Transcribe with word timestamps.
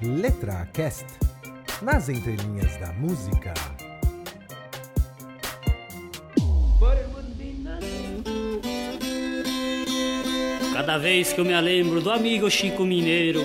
Letra 0.00 0.68
Cast 0.72 1.06
nas 1.82 2.08
entrelinhas 2.08 2.76
da 2.76 2.92
música. 2.92 3.52
Cada 10.72 10.98
vez 10.98 11.32
que 11.32 11.40
eu 11.40 11.44
me 11.44 11.60
lembro 11.60 12.00
do 12.00 12.12
amigo 12.12 12.48
Chico 12.48 12.84
Mineiro, 12.84 13.40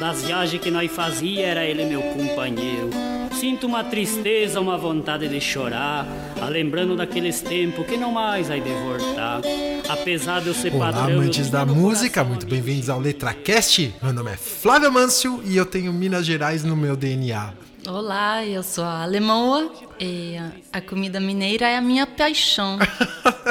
das 0.00 0.24
viagens 0.24 0.62
que 0.62 0.70
nós 0.70 0.90
fazia, 0.90 1.46
era 1.46 1.66
ele 1.66 1.84
meu 1.84 2.00
companheiro. 2.00 2.88
Sinto 3.32 3.66
uma 3.66 3.84
tristeza, 3.84 4.62
uma 4.62 4.78
vontade 4.78 5.28
de 5.28 5.40
chorar, 5.42 6.06
a 6.40 6.48
lembrando 6.48 6.96
daqueles 6.96 7.42
tempos 7.42 7.86
que 7.86 7.98
não 7.98 8.12
mais 8.12 8.48
vai 8.48 8.62
de 8.62 8.70
voltar. 8.70 9.42
Apesar 9.88 10.40
de 10.40 10.48
eu 10.48 10.54
ser 10.54 10.72
Olá, 10.74 10.92
padrão. 10.92 11.10
eu 11.10 11.20
amantes 11.20 11.48
da 11.50 11.64
música, 11.64 12.20
coração 12.22 12.28
muito 12.28 12.46
bem-vindos 12.46 12.90
ao 12.90 13.00
LetraCast. 13.00 13.94
Meu 14.02 14.12
nome 14.12 14.32
é 14.32 14.36
Flávio 14.36 14.92
Mâncio 14.92 15.40
e 15.44 15.56
eu 15.56 15.64
tenho 15.64 15.92
Minas 15.92 16.26
Gerais 16.26 16.62
no 16.62 16.76
meu 16.76 16.94
DNA. 16.96 17.52
Olá, 17.86 18.44
eu 18.44 18.62
sou 18.62 18.84
a 18.84 19.02
Alemoa 19.02 19.72
e 19.98 20.36
a- 20.72 20.80
comida 20.80 21.18
mineira 21.18 21.66
é 21.66 21.76
a 21.76 21.80
minha 21.80 22.06
paixão. 22.06 22.78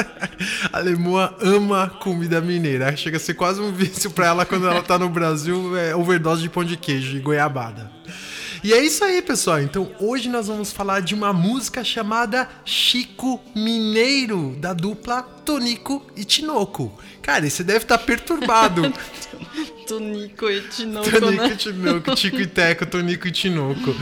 a 0.72 0.80
Lemoa 0.80 1.36
ama 1.42 1.90
comida 1.90 2.40
mineira. 2.40 2.96
Chega 2.96 3.18
a 3.18 3.20
ser 3.20 3.34
quase 3.34 3.60
um 3.60 3.72
vício 3.72 4.12
pra 4.12 4.28
ela 4.28 4.46
quando 4.46 4.68
ela 4.68 4.84
tá 4.84 5.00
no 5.00 5.10
Brasil, 5.10 5.76
é 5.76 5.96
overdose 5.96 6.42
de 6.42 6.50
pão 6.50 6.64
de 6.64 6.78
queijo 6.78 7.18
e 7.18 7.20
goiabada. 7.20 7.90
E 8.68 8.74
é 8.74 8.84
isso 8.84 9.02
aí, 9.02 9.22
pessoal. 9.22 9.62
Então, 9.62 9.90
hoje 9.98 10.28
nós 10.28 10.48
vamos 10.48 10.74
falar 10.74 11.00
de 11.00 11.16
uma 11.16 11.32
música 11.32 11.86
chamada 11.86 12.50
Chico 12.66 13.40
Mineiro, 13.56 14.58
da 14.60 14.74
dupla 14.74 15.24
Tonico 15.24 16.06
e 16.18 16.26
Tinoco. 16.26 16.92
Cara, 17.22 17.50
você 17.50 17.64
deve 17.64 17.86
estar 17.86 17.98
perturbado. 17.98 18.82
Tonico 19.88 20.50
e 20.50 20.62
Tinoco, 20.62 21.10
Tonico 21.10 21.44
e 21.46 21.50
né? 21.50 21.56
Tinoco, 21.56 22.16
Tico 22.16 22.42
e 22.42 22.46
Teco, 22.48 22.86
Tonico 22.86 23.28
e 23.28 23.32
Tinoco. 23.32 23.96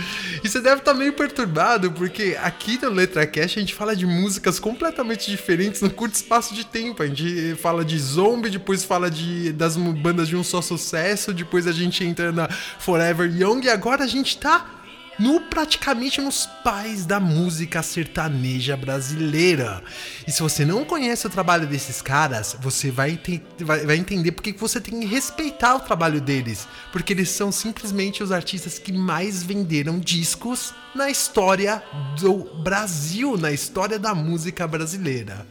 E 0.44 0.50
você 0.50 0.60
deve 0.60 0.78
estar 0.80 0.94
meio 0.94 1.14
perturbado, 1.14 1.92
porque 1.92 2.36
aqui 2.42 2.80
no 2.82 2.90
LetraCast 2.90 3.60
a 3.60 3.62
gente 3.62 3.74
fala 3.74 3.96
de 3.96 4.06
músicas 4.06 4.60
completamente 4.60 5.30
diferentes 5.30 5.82
num 5.82 5.90
curto 5.90 6.16
espaço 6.16 6.56
de 6.56 6.66
tempo. 6.66 7.04
A 7.04 7.08
gente 7.08 7.56
fala 7.56 7.86
de 7.86 7.98
zombie, 8.00 8.50
depois 8.50 8.84
fala 8.84 9.12
de, 9.12 9.52
das 9.52 9.78
bandas 9.78 10.28
de 10.28 10.36
um 10.36 10.44
só 10.44 10.62
sucesso, 10.62 11.32
depois 11.34 11.68
a 11.68 11.72
gente 11.72 12.04
entra 12.04 12.32
na 12.32 12.50
Forever 12.50 13.32
Young 13.32 13.66
e 13.66 13.70
agora 13.70 14.04
a 14.04 14.08
gente 14.08 14.38
tá 14.38 14.75
no 15.18 15.40
praticamente 15.42 16.20
nos 16.22 16.46
pais 16.64 17.06
da 17.06 17.20
música 17.20 17.82
sertaneja 17.82 18.76
brasileira. 18.76 19.82
E 20.28 20.32
se 20.32 20.42
você 20.42 20.66
não 20.66 20.84
conhece 20.84 21.26
o 21.26 21.30
trabalho 21.30 21.68
desses 21.68 22.02
caras, 22.02 22.56
você 22.60 22.92
vai, 22.92 23.16
ter- 23.18 23.42
vai, 23.60 23.86
vai 23.86 23.98
entender 23.98 24.32
porque 24.32 24.54
que 24.54 24.60
você 24.60 24.82
tem 24.82 25.00
que 25.00 25.06
respeitar 25.06 25.76
o 25.76 25.80
trabalho 25.80 26.20
deles. 26.20 26.68
Porque 26.92 27.14
eles 27.14 27.30
são 27.30 27.52
simplesmente 27.52 28.24
os 28.24 28.32
artistas 28.32 28.78
que 28.78 28.92
mais 28.92 29.42
venderam 29.44 30.00
discos 30.00 30.74
na 30.94 31.10
história 31.10 31.82
do 32.20 32.44
Brasil, 32.62 33.38
na 33.38 33.52
história 33.52 33.98
da 34.00 34.14
música 34.16 34.68
brasileira. 34.68 35.46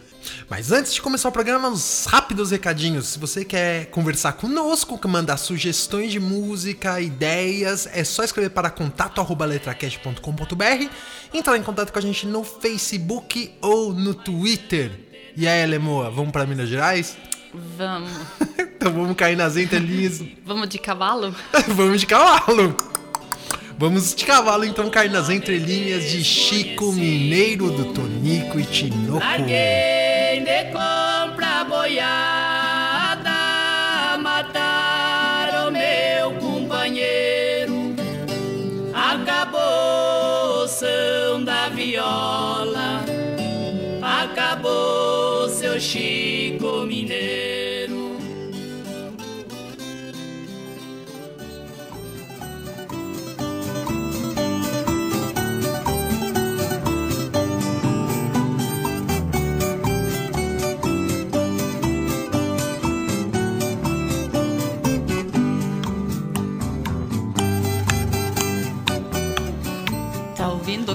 Mas 0.49 0.73
antes 0.73 0.95
de 0.95 1.03
começar 1.03 1.29
o 1.29 1.33
programa, 1.33 1.69
uns 1.69 2.07
rápidos 2.07 2.51
recadinhos. 2.51 3.09
Se 3.09 3.19
você 3.19 3.45
quer 3.45 3.87
conversar 3.87 4.35
conosco, 4.35 5.01
mandar 5.09 5.37
sugestões 5.37 6.13
de 6.13 6.21
música, 6.21 7.01
ideias, 7.01 7.89
é 7.93 8.05
só 8.05 8.23
escrever 8.25 8.51
para 8.51 8.71
contato@letracast.com.br, 8.71 10.89
entrar 11.33 11.57
em 11.57 11.63
contato 11.63 11.93
com 11.93 11.99
a 11.99 12.03
gente 12.03 12.27
no 12.27 12.45
Facebook 12.45 13.55
ou 13.61 13.93
no 13.93 14.15
Twitter. 14.15 14.93
E 15.37 15.49
aí, 15.49 15.67
Lemoa, 15.67 16.11
vamos 16.11 16.33
para 16.33 16.47
Minas 16.47 16.69
Gerais? 16.69 17.17
Vamos. 17.77 18.11
Então 18.85 18.93
vamos 18.93 19.17
cair 19.17 19.35
nas 19.35 19.57
entrelinhas. 19.57 20.23
Vamos 20.45 20.69
de 20.69 20.77
cavalo? 20.77 21.35
vamos 21.69 22.01
de 22.01 22.07
cavalo. 22.07 22.77
Vamos 23.79 24.15
de 24.15 24.27
cavalo, 24.27 24.67
então, 24.67 24.91
cair 24.91 25.11
nas 25.11 25.31
entrelinhas 25.31 26.11
de 26.11 26.23
Chico 26.23 26.93
Mineiro, 26.93 27.71
do 27.71 27.95
Tonico 27.95 28.61
e 28.61 28.65
Tinoco. 28.65 29.25
Larguei 29.25 30.04
de 30.45 30.65
compra 30.65 31.65
boiada, 31.65 33.31
mataram 34.19 35.71
meu 35.71 36.33
companheiro. 36.35 37.95
Acabou 38.93 40.65
o 40.65 40.69
som 40.69 41.43
da 41.43 41.71
viola, 41.71 43.03
acabou 44.03 45.49
seu 45.49 45.81
Chico 45.81 46.85
Mineiro. 46.87 47.54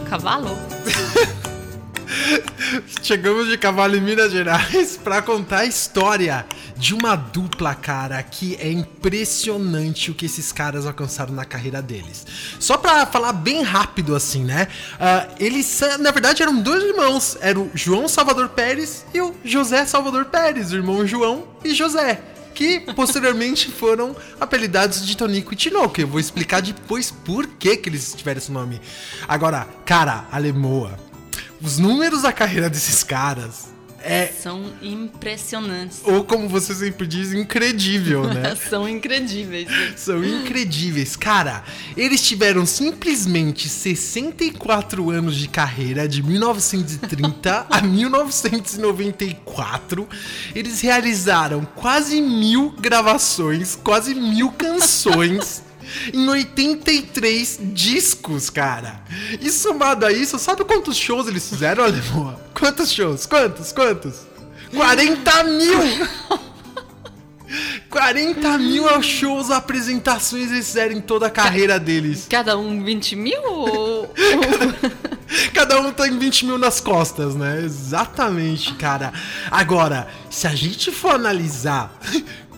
Cavalo? 0.10 0.58
Chegamos 3.04 3.48
de 3.48 3.58
cavalo 3.58 3.96
em 3.96 4.02
Minas 4.02 4.32
Gerais 4.32 4.98
para 4.98 5.22
contar 5.22 5.60
a 5.60 5.66
história 5.66 6.46
de 6.76 6.96
uma 6.96 7.16
dupla, 7.16 7.76
cara, 7.76 8.22
que 8.24 8.56
é 8.56 8.72
impressionante 8.72 10.10
o 10.10 10.16
que 10.16 10.26
esses 10.26 10.52
caras 10.52 10.88
alcançaram 10.88 11.34
na 11.34 11.46
carreira 11.46 11.82
deles. 11.82 12.26
Só 12.60 12.76
pra 12.78 13.06
falar 13.06 13.34
bem 13.34 13.62
rápido 13.62 14.16
assim, 14.16 14.44
né? 14.44 14.68
Ah, 15.00 15.28
eles, 15.40 15.80
na 16.00 16.10
verdade, 16.10 16.42
eram 16.42 16.60
dois 16.60 16.84
irmãos. 16.84 17.38
Era 17.40 17.60
o 17.60 17.70
João 17.76 18.08
Salvador 18.08 18.50
Pérez 18.50 19.06
e 19.14 19.22
o 19.22 19.36
José 19.44 19.86
Salvador 19.86 20.26
Pérez, 20.26 20.72
o 20.72 20.76
irmão 20.76 21.06
João 21.06 21.48
e 21.64 21.74
José. 21.74 22.20
Que 22.60 22.78
posteriormente 22.94 23.72
foram 23.72 24.14
apelidados 24.38 25.08
de 25.08 25.16
Tonico 25.16 25.54
e 25.54 25.56
Tinoco. 25.56 26.02
Eu 26.02 26.10
vou 26.10 26.20
explicar 26.20 26.62
depois 26.62 27.10
por 27.10 27.48
que, 27.48 27.78
que 27.78 27.88
eles 27.88 28.14
tiveram 28.14 28.38
esse 28.38 28.52
nome. 28.52 28.82
Agora, 29.30 29.66
cara, 29.86 30.26
Alemoa, 30.30 31.00
os 31.62 31.80
números 31.80 32.24
da 32.24 32.34
carreira 32.34 32.70
desses 32.70 33.02
caras 33.02 33.70
é, 34.04 34.28
São 34.28 34.64
impressionantes. 34.82 36.02
ou 36.04 36.24
como 36.24 36.48
você 36.48 36.74
sempre 36.74 37.06
diz, 37.08 37.34
incredível, 37.34 38.24
né? 38.26 38.56
São 38.70 38.88
incredíveis. 38.88 39.68
São 39.96 40.24
incredíveis. 40.24 41.16
Cara, 41.16 41.64
eles 41.98 42.22
tiveram 42.22 42.66
simplesmente 42.66 43.68
64 43.70 45.10
anos 45.10 45.36
de 45.36 45.48
carreira, 45.48 46.08
de 46.08 46.22
1930 46.24 47.68
a 47.70 47.82
1994. 47.82 50.08
Eles 50.56 50.82
realizaram 50.82 51.66
quase 51.76 52.22
mil 52.22 52.74
gravações, 52.80 53.76
quase 53.76 54.14
mil 54.16 54.52
canções. 54.52 55.64
Em 56.14 56.28
83 56.28 57.60
discos, 57.74 58.50
cara. 58.50 59.02
E 59.40 59.50
somado 59.50 60.06
a 60.06 60.12
isso, 60.12 60.38
sabe 60.40 60.64
quantos 60.64 60.98
shows 60.98 61.28
eles 61.28 61.48
fizeram, 61.48 61.84
Alemoa? 61.84 62.40
Quantos 62.54 62.92
shows? 62.92 63.26
Quantos? 63.26 63.72
Quantos? 63.72 64.28
40 64.76 65.44
mil! 65.44 66.08
40 67.90 68.58
mil 68.60 69.02
shows, 69.02 69.50
apresentações 69.50 70.52
eles 70.52 70.68
fizeram 70.68 70.96
em 70.96 71.02
toda 71.02 71.28
a 71.28 71.30
carreira 71.30 71.80
deles. 71.80 72.28
Cada 72.30 72.58
um 72.58 72.84
20 72.84 73.16
mil 73.16 73.42
ou... 73.44 74.14
Cada 75.54 75.80
um 75.80 75.92
tem 75.92 76.18
20 76.18 76.46
mil 76.46 76.58
nas 76.58 76.80
costas, 76.80 77.36
né? 77.36 77.62
Exatamente, 77.64 78.74
cara. 78.76 79.14
Agora, 79.52 80.08
se 80.30 80.48
a 80.48 80.56
gente 80.56 80.92
for 80.92 81.12
analisar 81.12 82.00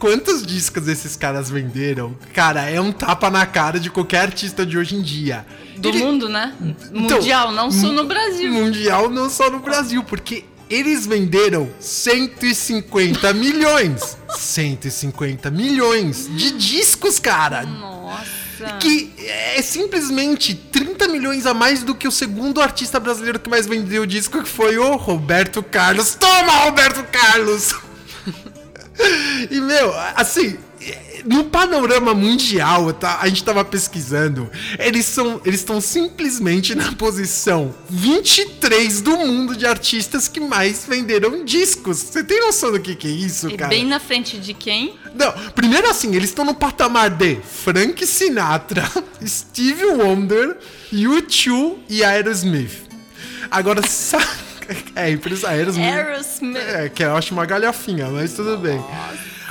quantos 0.01 0.43
discos 0.43 0.87
esses 0.87 1.15
caras 1.15 1.47
venderam, 1.51 2.17
cara, 2.33 2.67
é 2.67 2.81
um 2.81 2.91
tapa 2.91 3.29
na 3.29 3.45
cara 3.45 3.79
de 3.79 3.91
qualquer 3.91 4.21
artista 4.23 4.65
de 4.65 4.75
hoje 4.75 4.95
em 4.95 5.01
dia. 5.03 5.45
Do 5.77 5.89
Ele- 5.89 5.99
mundo, 5.99 6.27
né? 6.27 6.55
Então, 6.91 7.17
Mundial, 7.19 7.51
não 7.51 7.69
só 7.69 7.91
no 7.91 8.05
Brasil. 8.05 8.51
Mundial 8.51 9.11
não 9.11 9.29
só 9.29 9.51
no 9.51 9.59
Brasil, 9.59 10.03
porque 10.03 10.43
eles 10.67 11.05
venderam 11.05 11.69
150 11.79 13.31
milhões. 13.33 14.17
150 14.35 15.51
milhões 15.51 16.27
de 16.35 16.51
discos, 16.57 17.19
cara. 17.19 17.61
Nossa. 17.63 18.41
Que 18.79 19.11
é 19.19 19.61
simplesmente 19.61 20.55
30 20.55 21.07
milhões 21.07 21.45
a 21.45 21.53
mais 21.53 21.83
do 21.83 21.93
que 21.93 22.07
o 22.07 22.11
segundo 22.11 22.59
artista 22.59 22.99
brasileiro 22.99 23.39
que 23.39 23.49
mais 23.49 23.67
vendeu 23.67 24.03
disco, 24.05 24.41
que 24.41 24.49
foi 24.49 24.77
o 24.79 24.95
Roberto 24.95 25.61
Carlos. 25.61 26.15
Toma, 26.15 26.51
Roberto 26.65 27.03
Carlos! 27.11 27.73
E, 29.49 29.59
meu, 29.59 29.93
assim, 30.15 30.57
no 31.25 31.45
panorama 31.45 32.13
mundial, 32.13 32.91
tá? 32.93 33.19
A 33.21 33.27
gente 33.27 33.43
tava 33.43 33.63
pesquisando. 33.63 34.49
Eles 34.79 35.05
são, 35.05 35.41
eles 35.45 35.59
estão 35.59 35.79
simplesmente 35.79 36.73
na 36.75 36.91
posição 36.93 37.73
23 37.89 39.01
do 39.01 39.17
mundo 39.17 39.55
de 39.55 39.65
artistas 39.65 40.27
que 40.27 40.39
mais 40.39 40.85
venderam 40.87 41.43
discos. 41.45 41.97
Você 41.97 42.23
tem 42.23 42.39
noção 42.41 42.71
do 42.71 42.79
que, 42.79 42.95
que 42.95 43.07
é 43.07 43.11
isso, 43.11 43.49
E 43.49 43.57
cara? 43.57 43.69
bem 43.69 43.85
na 43.85 43.99
frente 43.99 44.37
de 44.37 44.53
quem? 44.53 44.95
Não, 45.13 45.31
primeiro 45.53 45.89
assim, 45.89 46.15
eles 46.15 46.29
estão 46.29 46.45
no 46.45 46.55
patamar 46.55 47.09
de 47.09 47.37
Frank 47.63 48.05
Sinatra, 48.05 48.89
Steve 49.25 49.85
Wonder, 49.85 50.57
U2 50.91 51.75
e 51.89 52.03
Aerosmith. 52.03 52.89
Agora, 53.49 53.81
sabe... 53.87 54.50
É, 54.95 55.09
empresa 55.11 55.49
Aerosmith. 55.49 55.85
Aerosmith. 55.85 56.57
É, 56.57 56.89
que 56.89 57.03
eu 57.03 57.15
acho 57.15 57.33
uma 57.33 57.45
galhofinha, 57.45 58.07
mas 58.09 58.33
tudo 58.33 58.57
bem. 58.57 58.83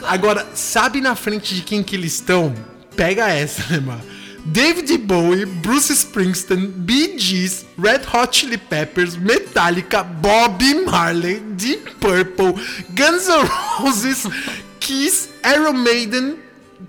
Agora, 0.02 0.46
sabe 0.54 1.00
na 1.00 1.14
frente 1.14 1.54
de 1.54 1.62
quem 1.62 1.82
que 1.82 1.96
eles 1.96 2.14
estão? 2.14 2.54
Pega 2.96 3.28
essa, 3.28 3.62
né, 3.72 3.80
mano? 3.80 4.02
David 4.44 4.96
Bowie, 4.98 5.44
Bruce 5.44 5.92
Springsteen, 5.92 6.66
Bee 6.66 7.18
Gees, 7.18 7.66
Red 7.78 8.02
Hot 8.12 8.36
Chili 8.36 8.56
Peppers, 8.56 9.16
Metallica, 9.16 10.02
Bob 10.02 10.62
Marley, 10.86 11.40
Deep 11.40 11.96
Purple, 12.00 12.54
Guns 12.94 13.28
N' 13.28 13.46
Roses, 13.78 14.26
Kiss, 14.80 15.28
Iron 15.44 15.74
Maiden, 15.74 16.38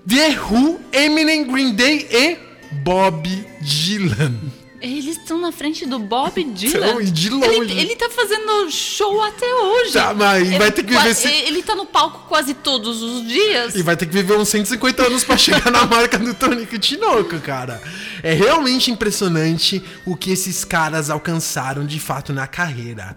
The 0.06 0.34
Who, 0.38 0.80
Eminem, 0.92 1.44
Green 1.44 1.74
Day 1.74 2.08
e 2.10 2.38
Bob 2.82 3.28
Dylan. 3.60 4.61
Eles 4.82 5.16
estão 5.16 5.38
na 5.40 5.52
frente 5.52 5.86
do 5.86 5.98
Bob 6.00 6.42
Dylan. 6.42 7.04
De 7.04 7.30
longe. 7.30 7.48
Ele, 7.54 7.80
ele 7.80 7.96
tá 7.96 8.10
fazendo 8.10 8.68
show 8.68 9.22
até 9.22 9.46
hoje. 9.54 9.92
Tá, 9.92 10.12
mas 10.12 10.48
Ele 10.48 10.58
vai 10.58 10.72
ter 10.72 10.82
que 10.82 10.90
viver 10.92 11.08
esse- 11.10 11.28
Ele 11.28 11.62
tá 11.62 11.76
no 11.76 11.86
palco 11.86 12.26
quase 12.28 12.52
todos 12.52 13.00
os 13.00 13.26
dias. 13.28 13.76
E 13.76 13.82
vai 13.82 13.96
ter 13.96 14.06
que 14.06 14.12
viver 14.12 14.36
uns 14.36 14.48
150 14.48 15.06
anos 15.06 15.22
pra 15.22 15.36
chegar 15.36 15.70
na 15.70 15.86
marca 15.86 16.18
do 16.18 16.34
Tonico 16.34 16.76
Tinoco, 16.80 17.38
cara. 17.38 17.80
É 18.24 18.32
realmente 18.32 18.90
impressionante 18.90 19.80
o 20.04 20.16
que 20.16 20.32
esses 20.32 20.64
caras 20.64 21.10
alcançaram 21.10 21.86
de 21.86 22.00
fato 22.00 22.32
na 22.32 22.48
carreira. 22.48 23.16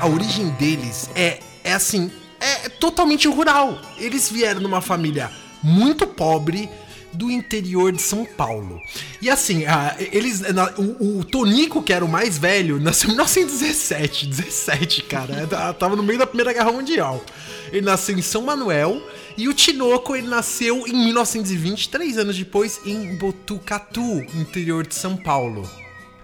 A 0.00 0.06
origem 0.08 0.50
deles 0.50 1.08
é, 1.14 1.38
é 1.64 1.72
assim, 1.72 2.10
é 2.40 2.68
totalmente 2.68 3.28
rural. 3.28 3.80
Eles 3.98 4.28
vieram 4.30 4.60
numa 4.60 4.80
família 4.80 5.30
muito 5.62 6.06
pobre 6.06 6.68
do 7.12 7.30
interior 7.30 7.92
de 7.92 8.02
São 8.02 8.26
Paulo. 8.26 8.78
E 9.22 9.30
assim, 9.30 9.64
ah, 9.64 9.96
eles, 9.98 10.40
na- 10.52 10.70
o, 10.76 11.20
o 11.20 11.24
Tonico, 11.24 11.82
que 11.82 11.92
era 11.92 12.04
o 12.04 12.08
mais 12.08 12.36
velho, 12.36 12.78
nasceu 12.78 13.08
em 13.08 13.12
1917, 13.12 14.26
17, 14.26 15.02
cara. 15.04 15.46
Tá- 15.46 15.72
Tava 15.72 15.96
no 15.96 16.02
meio 16.02 16.18
da 16.18 16.26
Primeira 16.26 16.52
Guerra 16.52 16.72
Mundial. 16.72 17.24
Ele 17.72 17.80
nasceu 17.86 18.16
em 18.18 18.22
São 18.22 18.42
Manuel 18.42 19.00
e 19.36 19.48
o 19.48 19.54
Tinoco, 19.54 20.14
ele 20.14 20.26
nasceu 20.28 20.86
em 20.86 20.92
1920, 20.92 21.88
três 21.88 22.18
anos 22.18 22.36
depois, 22.36 22.80
em 22.84 23.16
Botucatu, 23.16 24.20
interior 24.34 24.86
de 24.86 24.94
São 24.94 25.16
Paulo. 25.16 25.68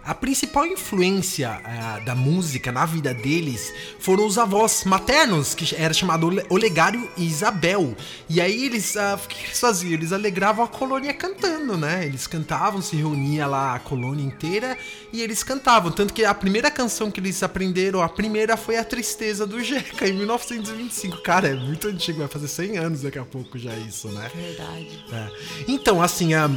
A 0.04 0.14
principal 0.14 0.66
influência 0.66 1.60
ah, 1.64 2.00
da 2.04 2.14
música 2.14 2.72
na 2.72 2.84
vida 2.84 3.14
deles 3.14 3.72
foram 4.00 4.26
os 4.26 4.36
avós 4.36 4.82
maternos, 4.84 5.54
que 5.54 5.76
era 5.76 5.94
chamado 5.94 6.26
Ole- 6.26 6.44
Olegário 6.50 7.08
e 7.16 7.24
Isabel. 7.24 7.96
E 8.28 8.40
aí 8.40 8.64
eles, 8.64 8.96
ah, 8.96 9.18
o 9.22 9.28
que 9.28 9.44
eles 9.44 9.60
faziam? 9.60 9.92
Eles 9.92 10.12
alegravam 10.12 10.64
a 10.64 10.68
colônia 10.68 11.14
cantando, 11.14 11.76
né? 11.76 12.04
Eles 12.04 12.26
cantavam, 12.26 12.82
se 12.82 12.96
reunia 12.96 13.46
lá 13.46 13.76
a 13.76 13.78
colônia 13.78 14.24
inteira 14.24 14.76
e 15.12 15.20
eles 15.22 15.44
cantavam. 15.44 15.92
Tanto 15.92 16.12
que 16.12 16.24
a 16.24 16.34
primeira 16.34 16.68
canção 16.70 17.08
que 17.08 17.20
eles 17.20 17.40
aprenderam, 17.42 18.02
a 18.02 18.08
primeira 18.08 18.56
foi 18.56 18.76
A 18.78 18.84
Tristeza 18.84 19.46
do 19.46 19.62
Jeca, 19.62 20.08
em 20.08 20.12
1925. 20.14 21.22
Cara, 21.22 21.48
é 21.48 21.54
muito 21.54 21.86
antigo, 21.86 22.18
vai 22.18 22.28
fazer 22.28 22.48
100 22.48 22.78
anos 22.78 23.02
daqui 23.02 23.20
a 23.20 23.24
pouco 23.24 23.56
já 23.56 23.72
isso, 23.76 24.08
né? 24.08 24.28
Verdade. 24.34 25.04
É. 25.12 25.28
Então, 25.68 26.02
assim, 26.02 26.34
ah, 26.34 26.50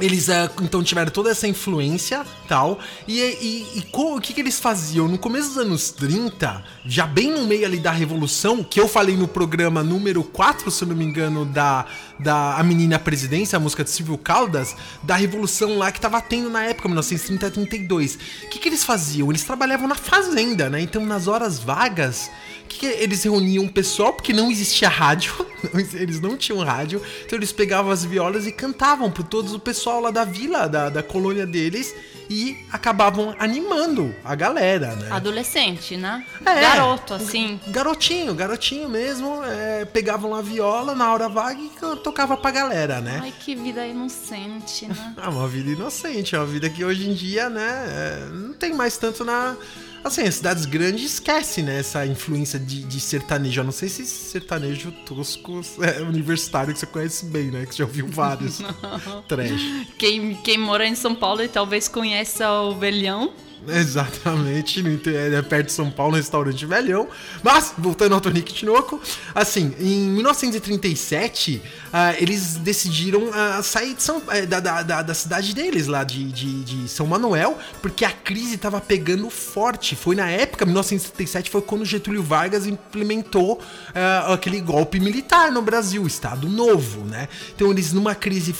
eles 0.00 0.28
ah, 0.28 0.50
então 0.62 0.82
tiveram 0.82 1.10
toda 1.10 1.30
essa 1.30 1.46
influência 1.46 2.24
tal. 2.46 2.78
E, 3.06 3.20
e, 3.20 3.78
e 3.78 3.86
o 3.92 4.20
que, 4.20 4.32
que 4.32 4.40
eles 4.40 4.60
faziam? 4.60 5.08
No 5.08 5.18
começo 5.18 5.48
dos 5.48 5.58
anos 5.58 5.90
30, 5.90 6.62
já 6.84 7.06
bem 7.06 7.30
no 7.32 7.46
meio 7.46 7.66
ali 7.66 7.78
da 7.78 7.90
Revolução, 7.90 8.62
que 8.62 8.80
eu 8.80 8.88
falei 8.88 9.16
no 9.16 9.28
programa 9.28 9.82
número 9.82 10.22
4, 10.22 10.70
se 10.70 10.82
eu 10.82 10.88
não 10.88 10.96
me 10.96 11.04
engano, 11.04 11.44
da, 11.44 11.86
da 12.18 12.56
A 12.56 12.62
Menina 12.62 12.98
Presidência, 12.98 13.56
a 13.56 13.60
música 13.60 13.84
de 13.84 13.90
Silvio 13.90 14.16
Caldas, 14.16 14.74
da 15.02 15.16
Revolução 15.16 15.78
lá 15.78 15.90
que 15.92 16.00
tava 16.00 16.20
tendo 16.20 16.48
na 16.50 16.64
época, 16.64 16.88
1930 16.88 17.48
32. 17.66 18.14
O 18.44 18.48
que, 18.48 18.58
que 18.58 18.68
eles 18.68 18.84
faziam? 18.84 19.30
Eles 19.30 19.42
trabalhavam 19.42 19.88
na 19.88 19.94
fazenda, 19.94 20.68
né? 20.68 20.80
Então, 20.80 21.04
nas 21.04 21.26
horas 21.26 21.58
vagas. 21.58 22.30
Que, 22.68 22.86
eles 22.86 23.22
reuniam 23.22 23.64
o 23.64 23.72
pessoal, 23.72 24.12
porque 24.12 24.32
não 24.32 24.50
existia 24.50 24.88
rádio, 24.88 25.34
eles 25.94 26.20
não 26.20 26.36
tinham 26.36 26.62
rádio, 26.62 27.02
então 27.24 27.38
eles 27.38 27.52
pegavam 27.52 27.90
as 27.90 28.04
violas 28.04 28.46
e 28.46 28.52
cantavam 28.52 29.10
por 29.10 29.24
todos 29.24 29.54
o 29.54 29.58
pessoal 29.58 30.00
lá 30.00 30.10
da 30.10 30.24
vila, 30.24 30.66
da, 30.68 30.88
da 30.88 31.02
colônia 31.02 31.46
deles, 31.46 31.94
e 32.30 32.58
acabavam 32.70 33.34
animando 33.38 34.14
a 34.22 34.34
galera, 34.34 34.94
né? 34.94 35.08
Adolescente, 35.10 35.96
né? 35.96 36.24
É. 36.44 36.60
Garoto, 36.60 37.14
assim. 37.14 37.58
Garotinho, 37.68 38.34
garotinho 38.34 38.88
mesmo, 38.88 39.42
é, 39.44 39.84
pegavam 39.86 40.34
a 40.34 40.42
viola 40.42 40.94
na 40.94 41.12
hora 41.12 41.28
vaga 41.28 41.58
e 41.60 41.70
tocava 42.02 42.36
pra 42.36 42.50
galera, 42.50 43.00
né? 43.00 43.20
Ai, 43.22 43.32
que 43.40 43.54
vida 43.54 43.86
inocente, 43.86 44.86
né? 44.86 45.14
É 45.16 45.28
uma 45.28 45.48
vida 45.48 45.70
inocente, 45.70 46.34
é 46.34 46.38
uma 46.38 46.46
vida 46.46 46.68
que 46.68 46.84
hoje 46.84 47.08
em 47.08 47.14
dia, 47.14 47.48
né, 47.48 47.86
é, 47.88 48.28
não 48.30 48.52
tem 48.52 48.74
mais 48.74 48.96
tanto 48.98 49.24
na. 49.24 49.56
Assim, 50.02 50.22
as 50.22 50.36
cidades 50.36 50.64
grandes 50.64 51.12
esquecem, 51.12 51.64
né, 51.64 51.80
essa 51.80 52.06
influência 52.06 52.58
de, 52.58 52.82
de 52.84 53.00
sertanejo. 53.00 53.60
Eu 53.60 53.64
não 53.64 53.72
sei 53.72 53.88
se 53.88 54.06
sertanejo 54.06 54.92
tosco 55.04 55.60
é 55.80 56.00
universitário 56.02 56.72
que 56.72 56.78
você 56.78 56.86
conhece 56.86 57.26
bem, 57.26 57.50
né, 57.50 57.66
que 57.66 57.74
você 57.74 57.78
já 57.78 57.84
ouviu 57.84 58.06
vários. 58.06 58.60
Trash. 59.28 59.86
Quem, 59.98 60.34
quem 60.36 60.58
mora 60.58 60.86
em 60.86 60.94
São 60.94 61.14
Paulo 61.14 61.42
e 61.42 61.48
talvez 61.48 61.88
conheça 61.88 62.50
o 62.50 62.74
Velhão. 62.74 63.32
Exatamente, 63.68 64.80
inte- 64.80 65.14
é 65.14 65.42
perto 65.42 65.66
de 65.66 65.72
São 65.72 65.90
Paulo, 65.90 66.12
no 66.12 66.16
restaurante 66.18 66.64
velhão. 66.64 67.08
Mas, 67.42 67.74
voltando 67.76 68.14
ao 68.14 68.20
Tonico 68.20 68.48
Tinoco, 68.52 69.00
assim, 69.34 69.74
em 69.80 70.10
1937, 70.10 71.60
ah, 71.92 72.14
eles 72.18 72.56
decidiram 72.56 73.30
ah, 73.32 73.60
sair 73.62 73.94
de 73.94 74.02
São, 74.02 74.22
eh, 74.30 74.46
da, 74.46 74.60
da, 74.60 74.82
da, 74.82 75.02
da 75.02 75.14
cidade 75.14 75.54
deles, 75.54 75.86
lá 75.86 76.04
de, 76.04 76.30
de, 76.30 76.64
de 76.64 76.88
São 76.88 77.06
Manuel, 77.06 77.58
porque 77.82 78.04
a 78.04 78.10
crise 78.10 78.54
estava 78.54 78.80
pegando 78.80 79.28
forte. 79.30 79.96
Foi 79.96 80.14
na 80.14 80.30
época, 80.30 80.64
1937, 80.64 81.50
foi 81.50 81.62
quando 81.62 81.84
Getúlio 81.84 82.22
Vargas 82.22 82.66
implementou 82.66 83.60
ah, 83.94 84.32
aquele 84.34 84.60
golpe 84.60 85.00
militar 85.00 85.50
no 85.50 85.62
Brasil, 85.62 86.06
Estado 86.06 86.48
Novo, 86.48 87.04
né? 87.04 87.28
Então, 87.54 87.70
eles 87.70 87.92
numa 87.92 88.14
crise 88.14 88.54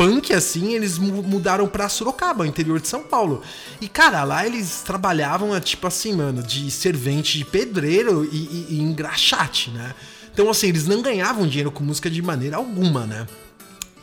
punk 0.00 0.32
assim, 0.32 0.72
eles 0.72 0.96
mu- 0.96 1.22
mudaram 1.22 1.68
pra 1.68 1.86
Sorocaba, 1.86 2.46
interior 2.46 2.80
de 2.80 2.88
São 2.88 3.02
Paulo. 3.02 3.42
E, 3.82 3.86
cara, 3.86 4.24
lá 4.24 4.46
eles 4.46 4.80
trabalhavam, 4.82 5.54
é, 5.54 5.60
tipo 5.60 5.86
assim, 5.86 6.14
mano, 6.14 6.42
de 6.42 6.70
servente 6.70 7.36
de 7.36 7.44
pedreiro 7.44 8.26
e, 8.32 8.36
e, 8.36 8.66
e 8.70 8.80
engraxate, 8.80 9.70
né? 9.70 9.94
Então, 10.32 10.48
assim, 10.48 10.68
eles 10.68 10.86
não 10.86 11.02
ganhavam 11.02 11.46
dinheiro 11.46 11.70
com 11.70 11.84
música 11.84 12.08
de 12.08 12.22
maneira 12.22 12.56
alguma, 12.56 13.04
né? 13.04 13.26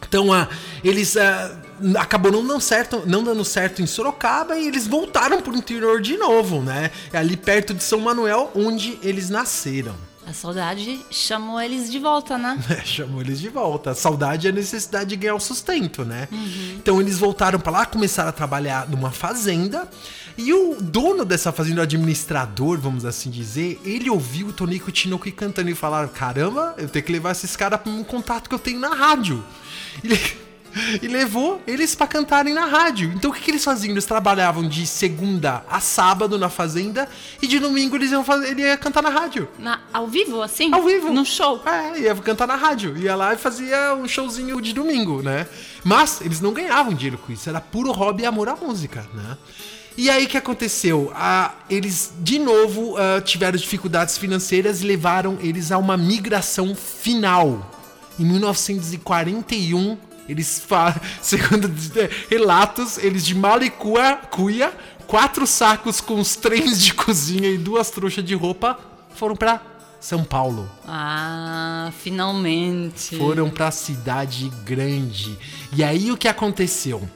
Então, 0.08 0.32
ah, 0.32 0.48
eles 0.84 1.18
ah, 1.18 1.60
acabou 1.98 2.32
não 2.32 2.46
dando, 2.46 2.62
certo, 2.62 3.02
não 3.08 3.24
dando 3.24 3.44
certo 3.44 3.82
em 3.82 3.88
Sorocaba 3.88 4.56
e 4.56 4.68
eles 4.68 4.86
voltaram 4.86 5.42
pro 5.42 5.58
interior 5.58 6.00
de 6.00 6.16
novo, 6.16 6.62
né? 6.62 6.92
É 7.12 7.18
ali 7.18 7.36
perto 7.36 7.74
de 7.74 7.84
São 7.84 8.00
Manuel, 8.02 8.52
onde 8.54 9.00
eles 9.02 9.32
nasceram. 9.32 9.96
A 10.28 10.34
saudade 10.34 11.00
chamou 11.10 11.60
eles 11.62 11.90
de 11.90 12.00
volta, 12.00 12.38
né? 12.38 12.60
É, 12.70 12.84
chamou 12.84 13.22
eles 13.22 13.40
de 13.40 13.48
volta. 13.48 13.92
A 13.92 13.96
saudade 13.96 14.46
é 14.46 14.50
a 14.50 14.54
necessidade 14.54 15.10
de 15.12 15.16
ganhar 15.16 15.36
o 15.36 15.40
sustento, 15.40 16.04
né? 16.04 16.28
Então 16.76 17.00
eles 17.00 17.18
voltaram 17.18 17.58
pra 17.60 17.72
lá, 17.72 17.86
começaram 17.86 18.30
a 18.30 18.34
trabalhar 18.34 18.90
numa 18.90 19.10
fazenda. 19.10 19.90
E 20.38 20.54
o 20.54 20.78
dono 20.82 21.24
dessa 21.26 21.52
fazenda, 21.52 21.80
o 21.80 21.84
administrador, 21.84 22.78
vamos 22.78 23.06
assim 23.06 23.30
dizer, 23.30 23.80
ele 23.86 24.10
ouviu 24.10 24.48
o 24.48 24.54
Tonico 24.54 24.92
Tinoco 24.92 25.32
cantando 25.32 25.70
e 25.70 25.76
falaram: 25.76 26.10
Caramba, 26.10 26.76
eu 26.78 26.90
tenho 26.90 27.06
que 27.06 27.12
levar 27.12 27.32
esses 27.32 27.56
caras 27.56 27.80
pra 27.80 27.90
um 27.92 28.04
contato 28.04 28.50
que 28.50 28.54
eu 28.54 28.60
tenho 28.60 28.80
na 28.80 28.94
rádio. 28.94 29.44
Ele- 30.04 30.20
E 31.02 31.08
levou 31.08 31.62
eles 31.68 31.94
pra 31.96 32.08
cantarem 32.08 32.54
na 32.54 32.66
rádio. 32.66 33.12
Então 33.16 33.32
o 33.32 33.34
que, 33.34 33.42
que 33.42 33.52
eles 33.52 33.64
faziam? 33.64 33.92
Eles 33.92 34.06
trabalhavam 34.06 34.68
de 34.68 34.86
segunda 34.88 35.64
a 35.70 35.80
sábado 35.80 36.38
na 36.38 36.50
fazenda 36.50 37.08
e 37.42 37.48
de 37.48 37.60
domingo 37.60 37.96
eles 37.96 38.12
iam 38.12 38.24
fazer, 38.24 38.50
ele 38.52 38.62
ia 38.62 38.78
cantar 38.78 39.02
na 39.04 39.10
rádio. 39.10 39.48
Na- 39.60 39.80
ao 39.94 40.08
vivo, 40.08 40.42
assim? 40.42 40.74
Ao 40.74 40.84
vivo. 40.84 41.12
No 41.14 41.26
show. 41.26 41.62
É, 41.66 42.00
ia 42.00 42.16
cantar 42.16 42.48
na 42.48 42.56
rádio. 42.56 42.98
Ia 42.98 43.16
lá 43.16 43.34
e 43.34 43.38
fazia 43.38 43.94
um 43.94 44.08
showzinho 44.08 44.60
de 44.62 44.74
domingo, 44.74 45.22
né? 45.22 45.48
Mas 45.84 46.22
eles 46.22 46.42
não 46.42 46.54
ganhavam 46.54 46.94
dinheiro 46.94 47.18
com 47.18 47.32
isso. 47.32 47.50
Era 47.50 47.62
puro 47.62 47.92
hobby 47.92 48.24
e 48.24 48.26
amor 48.26 48.50
à 48.50 48.56
música, 48.56 49.06
né? 49.14 49.38
E 50.00 50.10
aí 50.12 50.26
o 50.26 50.28
que 50.28 50.38
aconteceu? 50.38 51.12
Ah, 51.16 51.54
eles, 51.70 52.14
de 52.20 52.38
novo, 52.38 52.96
ah, 52.98 53.20
tiveram 53.22 53.58
dificuldades 53.58 54.16
financeiras 54.18 54.82
e 54.82 54.86
levaram 54.86 55.38
eles 55.42 55.72
a 55.72 55.78
uma 55.80 55.98
migração 55.98 56.76
final. 56.76 57.74
Em 58.20 58.26
1941, 58.26 59.98
eles, 60.28 60.60
fa- 60.60 61.00
segundo 61.22 61.72
relatos, 62.30 62.98
eles 62.98 63.26
de 63.26 63.34
Malicua, 63.36 64.16
Cuia, 64.32 64.72
quatro 65.08 65.46
sacos 65.48 66.02
com 66.02 66.20
os 66.20 66.36
trens 66.36 66.82
de 66.82 66.94
cozinha 66.94 67.50
e 67.50 67.58
duas 67.58 67.90
trouxas 67.90 68.24
de 68.24 68.36
roupa 68.36 68.78
foram 69.16 69.36
pra 69.36 69.62
São 70.00 70.24
Paulo. 70.24 70.70
Ah, 70.88 71.92
finalmente. 72.04 73.18
Foram 73.18 73.50
pra 73.50 73.72
cidade 73.72 74.50
grande. 74.64 75.38
E 75.74 75.84
aí 75.84 76.12
o 76.12 76.18
que 76.18 76.28
aconteceu? 76.28 77.08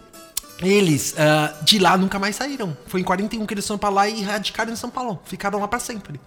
Eles 0.62 1.14
uh, 1.14 1.64
de 1.66 1.80
lá 1.80 1.98
nunca 1.98 2.20
mais 2.20 2.36
saíram. 2.36 2.78
Foi 2.86 3.02
em 3.02 3.04
41 3.04 3.46
que 3.48 3.54
eles 3.54 3.66
foram 3.68 3.80
pra 3.80 3.90
lá 3.90 4.08
e 4.08 4.22
radicaram 4.22 4.72
em 4.72 4.76
São 4.76 4.90
Paulo. 4.92 5.20
Ficaram 5.26 5.60
lá 5.60 5.68
para 5.68 5.80
sempre. 5.80 6.20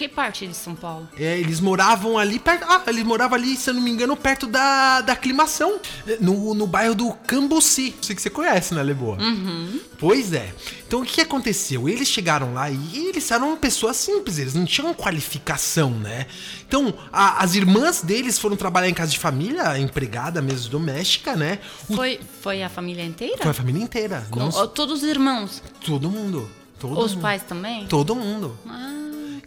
Que 0.00 0.08
parte 0.08 0.46
de 0.46 0.54
São 0.54 0.74
Paulo? 0.74 1.06
É, 1.18 1.38
eles 1.38 1.60
moravam 1.60 2.16
ali 2.16 2.38
perto. 2.38 2.64
Ah, 2.66 2.82
eles 2.86 3.04
moravam 3.04 3.36
ali, 3.36 3.54
se 3.54 3.68
eu 3.68 3.74
não 3.74 3.82
me 3.82 3.90
engano, 3.90 4.16
perto 4.16 4.46
da, 4.46 5.02
da 5.02 5.12
aclimação. 5.12 5.78
No, 6.18 6.54
no 6.54 6.66
bairro 6.66 6.94
do 6.94 7.12
Cambuci. 7.12 7.94
Sei 8.00 8.16
que 8.16 8.22
você 8.22 8.30
conhece, 8.30 8.74
né, 8.74 8.82
Leboa? 8.82 9.18
Uhum. 9.20 9.78
Pois 9.98 10.32
é. 10.32 10.54
Então 10.86 11.02
o 11.02 11.04
que 11.04 11.20
aconteceu? 11.20 11.86
Eles 11.86 12.08
chegaram 12.08 12.54
lá 12.54 12.70
e 12.70 13.08
eles 13.08 13.30
eram 13.30 13.54
pessoas 13.58 13.98
simples, 13.98 14.38
eles 14.38 14.54
não 14.54 14.64
tinham 14.64 14.94
qualificação, 14.94 15.90
né? 15.90 16.26
Então 16.66 16.94
a, 17.12 17.44
as 17.44 17.54
irmãs 17.54 18.00
deles 18.00 18.38
foram 18.38 18.56
trabalhar 18.56 18.88
em 18.88 18.94
casa 18.94 19.10
de 19.10 19.18
família, 19.18 19.78
empregada 19.78 20.40
mesmo 20.40 20.70
doméstica, 20.70 21.36
né? 21.36 21.58
O... 21.90 21.94
Foi, 21.94 22.18
foi 22.40 22.62
a 22.62 22.70
família 22.70 23.04
inteira? 23.04 23.36
Foi 23.36 23.50
a 23.50 23.54
família 23.54 23.82
inteira. 23.82 24.26
Com, 24.30 24.40
não... 24.40 24.66
Todos 24.68 25.02
os 25.02 25.04
irmãos? 25.06 25.62
Todo 25.84 26.10
mundo. 26.10 26.50
Todo 26.80 26.98
os 26.98 27.12
mundo. 27.12 27.22
pais 27.22 27.42
também? 27.42 27.86
Todo 27.86 28.16
mundo. 28.16 28.58
Ah. 28.66 28.79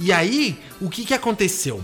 E 0.04 0.12
aí, 0.12 0.60
o 0.82 0.90
que 0.90 1.06
que 1.06 1.14
aconteceu? 1.14 1.84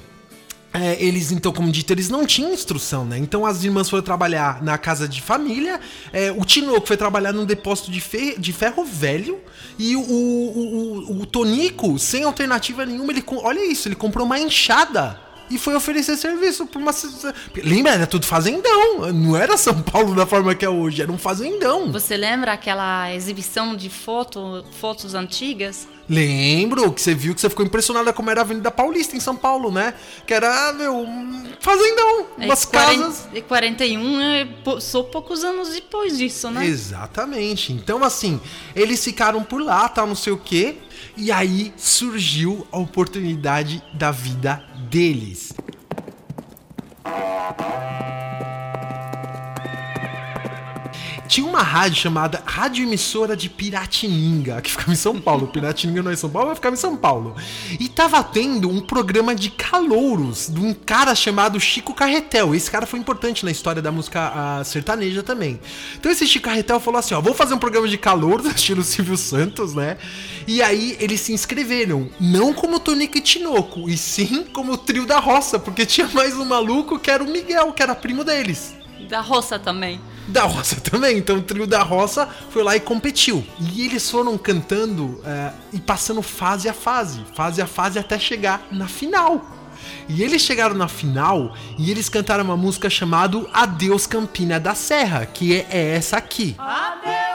É, 0.73 1.01
eles, 1.03 1.31
então, 1.31 1.51
como 1.51 1.71
dito, 1.71 1.91
eles 1.91 2.09
não 2.09 2.25
tinham 2.25 2.53
instrução, 2.53 3.05
né? 3.05 3.17
Então 3.17 3.45
as 3.45 3.63
irmãs 3.63 3.89
foram 3.89 4.03
trabalhar 4.03 4.61
na 4.61 4.77
casa 4.77 5.07
de 5.07 5.21
família, 5.21 5.79
é, 6.13 6.31
o 6.31 6.43
Tinoco 6.45 6.85
foi 6.85 6.97
trabalhar 6.97 7.31
num 7.31 7.45
depósito 7.45 7.89
de, 7.89 8.03
de 8.38 8.53
ferro 8.53 8.83
velho, 8.83 9.39
e 9.79 9.95
o, 9.95 10.01
o, 10.01 11.11
o, 11.11 11.21
o, 11.21 11.25
Tonico, 11.25 11.97
sem 11.97 12.23
alternativa 12.23 12.85
nenhuma, 12.85 13.11
ele 13.11 13.23
olha 13.38 13.65
isso, 13.65 13.88
ele 13.88 13.95
comprou 13.95 14.25
uma 14.25 14.38
enxada 14.38 15.19
e 15.49 15.57
foi 15.57 15.75
oferecer 15.75 16.15
serviço 16.17 16.67
pra 16.67 16.79
uma. 16.79 16.91
Lembra? 17.63 17.93
Era 17.93 18.05
tudo 18.05 18.27
fazendão. 18.27 19.11
Não 19.11 19.35
era 19.35 19.57
São 19.57 19.81
Paulo 19.81 20.13
da 20.13 20.27
forma 20.27 20.53
que 20.53 20.63
é 20.63 20.69
hoje, 20.69 21.01
era 21.01 21.11
um 21.11 21.17
fazendão. 21.17 21.91
Você 21.91 22.15
lembra 22.15 22.53
aquela 22.53 23.11
exibição 23.15 23.75
de 23.75 23.89
foto, 23.89 24.63
fotos 24.79 25.15
antigas? 25.15 25.88
Lembro 26.10 26.92
que 26.92 27.01
você 27.01 27.13
viu 27.13 27.36
que 27.36 27.42
você 27.42 27.50
ficou 27.50 27.63
impressionada 27.63 28.12
como 28.12 28.32
era 28.32 28.42
a 28.42 28.44
Avenida 28.44 28.72
Paulista 28.72 29.16
em 29.16 29.20
São 29.20 29.36
Paulo, 29.36 29.72
né? 29.72 29.94
Que 30.25 30.34
era, 30.34 30.74
meu, 30.74 31.06
fazendão, 31.60 32.25
é, 32.39 32.46
umas 32.46 32.66
é, 32.66 32.72
casas. 32.72 33.30
E 33.32 33.42
41 33.42 34.22
é, 34.22 34.48
sou 34.82 35.04
poucos 35.04 35.44
anos 35.44 35.70
depois 35.70 36.18
disso, 36.18 36.50
né? 36.50 36.66
Exatamente. 36.66 37.72
Então, 37.72 38.04
assim, 38.04 38.42
eles 38.75 39.04
ficaram 39.04 39.44
por 39.44 39.62
lá, 39.62 39.88
tal, 39.88 40.08
não 40.08 40.16
sei 40.16 40.34
o 40.34 40.38
quê. 40.38 40.78
E 41.16 41.32
aí 41.32 41.72
surgiu 41.78 42.66
a 42.72 42.80
oportunidade 42.80 43.84
da 43.94 44.10
vida 44.10 44.63
deles. 44.89 45.54
Tinha 51.29 51.45
uma 51.45 51.62
rádio 51.62 52.01
chamada 52.01 52.41
Rádio 52.43 52.83
Emissora 52.83 53.38
de 53.38 53.51
Piratininga, 53.51 54.59
que 54.63 54.71
ficava 54.71 54.91
em 54.91 54.95
São 54.95 55.21
Paulo. 55.21 55.45
Piratininga 55.45 56.01
não 56.01 56.09
é 56.09 56.15
São 56.15 56.27
Paulo, 56.27 56.48
mas 56.50 56.57
ficava 56.57 56.74
em 56.74 56.79
São 56.79 56.98
Paulo. 56.98 57.36
E 57.79 57.88
tava 57.88 58.24
tendo 58.24 58.67
um 58.67 58.81
programa 58.81 59.36
de 59.36 59.51
calouros 59.51 60.50
de 60.50 60.59
um 60.59 60.74
cara 60.74 61.13
chamado 61.13 61.59
Chico 61.59 61.93
Carretel. 61.93 62.55
Esse 62.55 62.71
cara 62.71 62.88
foi 62.88 62.98
importante 62.98 63.45
na 63.45 63.51
história 63.51 63.79
da 63.79 63.91
música 63.91 64.63
sertaneja 64.65 65.21
também. 65.21 65.59
Então 66.00 66.12
esse 66.12 66.25
Chico 66.25 66.45
Carretel 66.45 66.79
falou 66.79 66.98
assim: 66.98 67.13
ó, 67.13 67.21
vou 67.21 67.36
fazer 67.36 67.53
um 67.53 67.59
programa 67.59 67.88
de 67.88 68.00
calouros, 68.00 68.48
estilo 68.50 68.81
Silvio 68.81 69.15
Santos, 69.15 69.75
né? 69.75 70.00
E 70.48 70.63
aí 70.63 70.98
eles 71.00 71.21
se 71.21 71.31
inscreveram, 71.31 72.09
não 72.19 72.55
como 72.55 72.79
Tonico 72.79 73.19
e 73.19 73.21
Tinoco, 73.21 73.88
e 73.88 73.95
sim 73.95 74.45
como 74.51 74.71
o 74.71 74.77
trio 74.77 75.05
da 75.05 75.19
roça, 75.19 75.59
porque 75.59 75.86
tinha 75.86 76.07
mais 76.07 76.36
um 76.36 76.45
maluco 76.45 76.98
que 76.98 77.12
era 77.12 77.24
o 77.24 77.31
Miguel, 77.31 77.71
que 77.71 77.83
era 77.83 77.93
primo 77.93 78.24
deles. 78.24 78.74
Da 79.07 79.21
roça 79.21 79.59
também 79.59 80.01
da 80.29 80.43
roça 80.43 80.79
também. 80.81 81.17
Então 81.17 81.38
o 81.38 81.41
trio 81.41 81.67
da 81.67 81.81
roça 81.81 82.27
foi 82.50 82.63
lá 82.63 82.75
e 82.75 82.79
competiu. 82.79 83.45
E 83.59 83.86
eles 83.86 84.09
foram 84.09 84.38
cantando 84.38 85.21
é, 85.25 85.51
e 85.74 85.79
passando 85.79 86.21
fase 86.21 86.69
a 86.69 86.74
fase, 86.74 87.21
fase 87.36 87.62
a 87.62 87.67
fase 87.67 88.00
até 88.00 88.17
chegar 88.17 88.67
na 88.71 88.88
final. 88.88 89.57
E 90.07 90.24
eles 90.24 90.41
chegaram 90.41 90.75
na 90.75 90.88
final 90.88 91.55
e 91.77 91.89
eles 91.89 92.09
cantaram 92.09 92.43
uma 92.43 92.57
música 92.57 92.89
chamada 92.89 93.45
Adeus 93.53 94.05
Campina 94.05 94.59
da 94.59 94.75
Serra, 94.75 95.25
que 95.25 95.55
é, 95.55 95.67
é 95.69 95.95
essa 95.95 96.17
aqui. 96.17 96.55
Adeus 96.57 97.28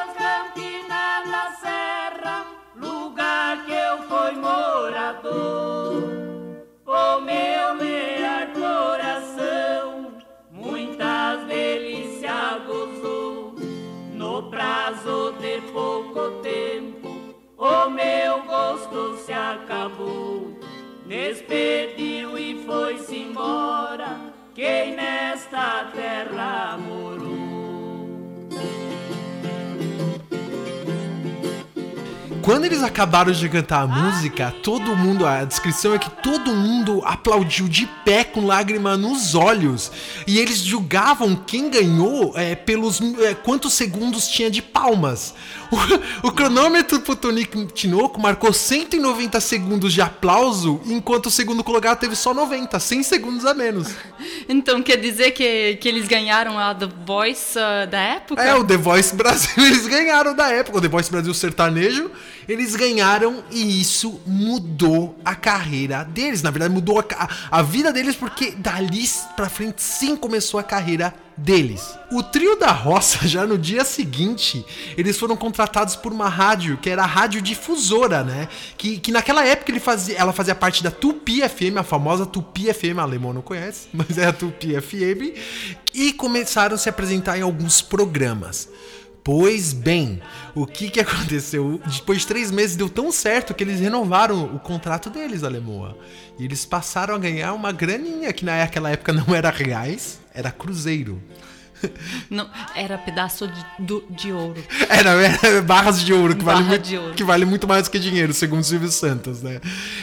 pouco 16.24 16.42
tempo, 16.42 17.34
o 17.58 17.90
meu 17.90 18.42
gosto 18.44 19.16
se 19.18 19.32
acabou. 19.32 20.58
Despediu 21.06 22.38
e 22.38 22.62
foi-se 22.64 23.16
embora, 23.16 24.32
quem 24.54 24.94
nesta 24.96 25.90
terra 25.94 26.78
morou. 26.78 27.53
Quando 32.44 32.66
eles 32.66 32.82
acabaram 32.82 33.32
de 33.32 33.48
cantar 33.48 33.84
a 33.84 33.86
música, 33.86 34.54
todo 34.62 34.94
mundo, 34.94 35.24
a 35.24 35.44
descrição 35.44 35.94
é 35.94 35.98
que 35.98 36.10
todo 36.10 36.52
mundo 36.52 37.00
aplaudiu 37.02 37.66
de 37.66 37.86
pé 38.04 38.22
com 38.22 38.44
lágrima 38.44 38.98
nos 38.98 39.34
olhos. 39.34 39.90
E 40.26 40.38
eles 40.38 40.58
julgavam 40.58 41.34
quem 41.34 41.70
ganhou 41.70 42.34
é, 42.36 42.54
pelos 42.54 43.00
é, 43.22 43.32
quantos 43.32 43.72
segundos 43.72 44.28
tinha 44.28 44.50
de 44.50 44.60
palmas. 44.60 45.34
O, 46.22 46.28
o 46.28 46.32
cronômetro 46.32 47.00
pro 47.00 47.16
Tonico 47.16 47.64
Tinoco 47.64 48.20
marcou 48.20 48.52
190 48.52 49.40
segundos 49.40 49.94
de 49.94 50.02
aplauso, 50.02 50.82
enquanto 50.84 51.26
o 51.26 51.30
segundo 51.30 51.64
colocado 51.64 52.00
teve 52.00 52.14
só 52.14 52.34
90, 52.34 52.78
100 52.78 53.02
segundos 53.04 53.46
a 53.46 53.54
menos. 53.54 53.88
Então 54.46 54.82
quer 54.82 54.96
dizer 54.98 55.30
que, 55.30 55.76
que 55.76 55.88
eles 55.88 56.06
ganharam 56.06 56.58
a 56.58 56.74
The 56.74 56.88
Voice 57.06 57.58
uh, 57.58 57.86
da 57.86 57.98
época? 57.98 58.42
É, 58.42 58.54
o 58.54 58.62
The 58.62 58.76
Voice 58.76 59.14
Brasil 59.14 59.50
eles 59.64 59.86
ganharam 59.86 60.34
da 60.34 60.50
época. 60.50 60.78
O 60.78 60.80
The 60.80 60.88
Voice 60.88 61.10
Brasil 61.10 61.32
sertanejo 61.32 62.10
eles 62.48 62.74
ganharam 62.74 63.42
e 63.50 63.80
isso 63.80 64.20
mudou 64.26 65.18
a 65.24 65.34
carreira 65.34 66.04
deles. 66.04 66.42
Na 66.42 66.50
verdade, 66.50 66.72
mudou 66.72 66.98
a, 67.00 67.28
a 67.50 67.62
vida 67.62 67.92
deles 67.92 68.16
porque 68.16 68.52
dali 68.52 69.04
pra 69.36 69.48
frente 69.48 69.82
sim 69.82 70.16
começou 70.16 70.58
a 70.58 70.62
carreira 70.62 71.14
deles. 71.36 71.98
O 72.12 72.22
trio 72.22 72.56
da 72.56 72.70
roça, 72.70 73.26
já 73.28 73.46
no 73.46 73.58
dia 73.58 73.84
seguinte, 73.84 74.64
eles 74.96 75.18
foram 75.18 75.36
contratados 75.36 75.96
por 75.96 76.12
uma 76.12 76.28
rádio, 76.28 76.78
que 76.78 76.88
era 76.88 77.02
a 77.02 77.06
Rádio 77.06 77.42
Difusora, 77.42 78.22
né? 78.22 78.48
Que, 78.76 78.98
que 78.98 79.12
naquela 79.12 79.44
época 79.44 79.70
ele 79.70 79.80
fazia, 79.80 80.16
ela 80.16 80.32
fazia 80.32 80.54
parte 80.54 80.82
da 80.82 80.90
Tupi 80.90 81.46
FM, 81.48 81.78
a 81.78 81.82
famosa 81.82 82.24
Tupi 82.24 82.72
FM, 82.72 82.98
alemão 82.98 83.32
não 83.32 83.42
conhece, 83.42 83.88
mas 83.92 84.16
é 84.18 84.26
a 84.26 84.32
Tupi 84.32 84.80
FM, 84.80 85.36
e 85.92 86.12
começaram 86.12 86.74
a 86.74 86.78
se 86.78 86.88
apresentar 86.88 87.38
em 87.38 87.42
alguns 87.42 87.82
programas. 87.82 88.68
Pois 89.24 89.72
bem, 89.72 90.20
o 90.54 90.66
que 90.66 90.90
que 90.90 91.00
aconteceu? 91.00 91.80
Depois 91.86 92.20
de 92.20 92.26
três 92.26 92.50
meses 92.50 92.76
deu 92.76 92.90
tão 92.90 93.10
certo 93.10 93.54
que 93.54 93.64
eles 93.64 93.80
renovaram 93.80 94.54
o 94.54 94.60
contrato 94.60 95.08
deles, 95.08 95.42
Alemoa. 95.42 95.96
E 96.38 96.44
eles 96.44 96.66
passaram 96.66 97.14
a 97.14 97.18
ganhar 97.18 97.54
uma 97.54 97.72
graninha, 97.72 98.30
que 98.34 98.44
naquela 98.44 98.90
época 98.90 99.14
não 99.14 99.34
era 99.34 99.48
reais, 99.48 100.20
era 100.34 100.50
cruzeiro. 100.50 101.22
Não, 102.30 102.48
era 102.74 102.96
pedaço 102.98 103.46
de, 103.46 103.64
do, 103.78 104.04
de 104.10 104.32
ouro. 104.32 104.62
Era, 104.88 105.10
era, 105.10 105.62
barras 105.62 106.02
de 106.02 106.12
ouro, 106.12 106.36
que, 106.36 106.44
Barra 106.44 106.62
vale, 106.62 106.78
de 106.78 106.90
muito, 106.92 107.04
ouro. 107.04 107.16
que 107.16 107.24
vale 107.24 107.44
muito 107.44 107.68
mais 107.68 107.84
do 107.84 107.90
que 107.90 107.98
dinheiro, 107.98 108.32
segundo 108.32 108.60
o 108.60 108.64
Silvio 108.64 108.90
Santos, 108.90 109.42
né? 109.42 109.60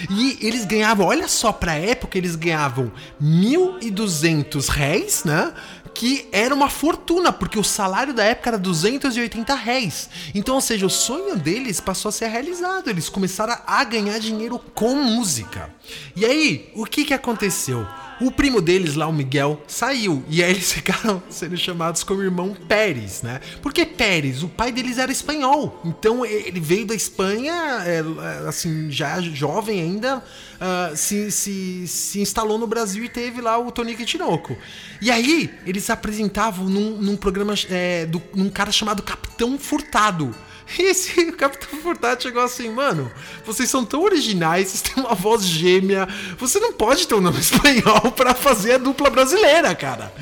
E 0.09 0.37
eles 0.41 0.65
ganhavam, 0.65 1.07
olha 1.07 1.27
só, 1.27 1.51
pra 1.51 1.73
época 1.73 2.17
eles 2.17 2.35
ganhavam 2.35 2.91
1.200 3.21 4.67
réis, 4.67 5.23
né? 5.23 5.53
que 5.93 6.27
era 6.31 6.53
uma 6.55 6.69
fortuna, 6.69 7.31
porque 7.31 7.59
o 7.59 7.63
salário 7.63 8.13
da 8.13 8.23
época 8.23 8.49
era 8.49 8.57
280 8.57 9.53
réis. 9.55 10.09
Então, 10.33 10.55
ou 10.55 10.61
seja, 10.61 10.85
o 10.85 10.89
sonho 10.89 11.35
deles 11.35 11.79
passou 11.79 12.09
a 12.09 12.11
ser 12.11 12.27
realizado. 12.27 12.89
Eles 12.89 13.09
começaram 13.09 13.57
a 13.65 13.83
ganhar 13.83 14.17
dinheiro 14.19 14.59
com 14.73 14.95
música. 14.95 15.69
E 16.15 16.25
aí, 16.25 16.71
o 16.75 16.85
que 16.85 17.05
que 17.05 17.13
aconteceu? 17.13 17.85
O 18.21 18.31
primo 18.31 18.61
deles 18.61 18.93
lá, 18.93 19.07
o 19.07 19.13
Miguel, 19.13 19.63
saiu. 19.67 20.23
E 20.29 20.43
aí 20.43 20.51
eles 20.51 20.71
ficaram 20.73 21.21
sendo 21.27 21.57
chamados 21.57 22.03
como 22.03 22.21
irmão 22.21 22.55
Pérez, 22.67 23.23
né? 23.23 23.41
Porque 23.63 23.83
Pérez, 23.83 24.43
o 24.43 24.47
pai 24.47 24.71
deles 24.71 24.99
era 24.99 25.11
espanhol. 25.11 25.81
Então 25.83 26.23
ele 26.23 26.59
veio 26.59 26.85
da 26.85 26.93
Espanha, 26.93 27.53
é, 27.83 28.03
assim, 28.47 28.91
já 28.91 29.19
jovem 29.19 29.81
ainda, 29.81 30.19
uh, 30.19 30.95
se, 30.95 31.31
se, 31.31 31.87
se 31.87 32.21
instalou 32.21 32.59
no 32.59 32.67
Brasil 32.67 33.03
e 33.03 33.09
teve 33.09 33.41
lá 33.41 33.57
o 33.57 33.71
Tonico 33.71 34.03
e 34.03 34.05
Tinoco. 34.05 34.55
E 35.01 35.09
aí 35.09 35.49
eles 35.65 35.83
se 35.85 35.91
apresentavam 35.91 36.69
num, 36.69 36.97
num 37.01 37.17
programa, 37.17 37.55
é, 37.71 38.05
do, 38.05 38.21
num 38.35 38.51
cara 38.51 38.71
chamado 38.71 39.01
Capitão 39.01 39.57
Furtado 39.57 40.35
E 40.79 40.83
esse 40.83 41.31
Capitão 41.33 41.79
Furtado 41.79 42.23
chegou 42.23 42.41
assim, 42.41 42.69
mano, 42.69 43.11
vocês 43.45 43.69
são 43.69 43.85
tão 43.85 44.03
originais, 44.03 44.69
vocês 44.69 44.81
têm 44.81 45.03
uma 45.03 45.15
voz 45.15 45.43
gêmea, 45.43 46.07
você 46.37 46.59
não 46.59 46.73
pode 46.73 47.07
ter 47.07 47.15
um 47.15 47.21
nome 47.21 47.39
espanhol 47.39 48.11
pra 48.11 48.33
fazer 48.33 48.73
a 48.73 48.77
dupla 48.77 49.09
brasileira, 49.09 49.73
cara. 49.75 50.13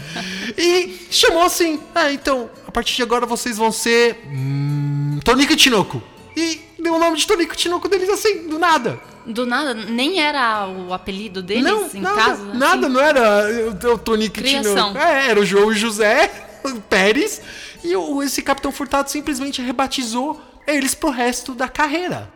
E 0.58 1.08
chamou 1.12 1.44
assim, 1.44 1.80
ah, 1.94 2.12
então, 2.12 2.50
a 2.68 2.72
partir 2.72 2.96
de 2.96 3.04
agora 3.04 3.26
vocês 3.26 3.58
vão 3.58 3.72
ser 3.72 4.20
hum, 4.28 5.20
Tonico 5.24 5.54
e 5.54 5.56
Tinoco. 5.56 6.02
E 6.36 6.62
deu 6.80 6.96
o 6.96 7.00
nome 7.00 7.18
de 7.18 7.28
Tonico 7.28 7.54
e 7.54 7.58
Tinoco 7.58 7.88
deles 7.88 8.10
assim, 8.10 8.48
do 8.48 8.58
nada. 8.58 9.00
Do 9.26 9.46
nada, 9.46 9.74
nem 9.74 10.20
era 10.20 10.68
o 10.68 10.94
apelido 10.94 11.44
deles 11.44 11.64
não, 11.64 11.88
em 11.94 12.02
nada, 12.02 12.16
casa? 12.16 12.54
nada, 12.54 12.88
assim? 12.88 12.94
não 12.96 13.02
era 13.02 13.46
o, 13.70 13.94
o 13.94 13.98
Tonico 13.98 14.40
e. 14.40 14.44
Tinoco. 14.44 14.98
É, 14.98 15.30
era 15.30 15.40
o 15.40 15.46
João 15.46 15.72
José 15.74 16.49
Pérez. 16.90 17.42
E 17.84 17.96
o, 17.96 18.22
esse 18.22 18.42
Capitão 18.42 18.72
Furtado 18.72 19.10
simplesmente 19.10 19.62
rebatizou 19.62 20.42
eles 20.68 20.94
pro 20.94 21.10
resto 21.10 21.54
da 21.56 21.68
carreira. 21.68 22.30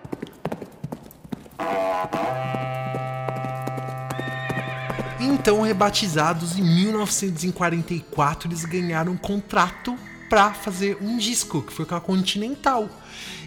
Então, 5.19 5.61
rebatizados 5.61 6.57
em 6.57 6.63
1944, 6.63 8.49
eles 8.49 8.65
ganharam 8.65 9.13
um 9.13 9.17
contrato 9.17 9.97
pra 10.29 10.53
fazer 10.53 10.97
um 11.01 11.17
disco, 11.17 11.61
que 11.61 11.71
foi 11.71 11.85
com 11.85 11.95
a 11.95 12.01
Continental. 12.01 12.89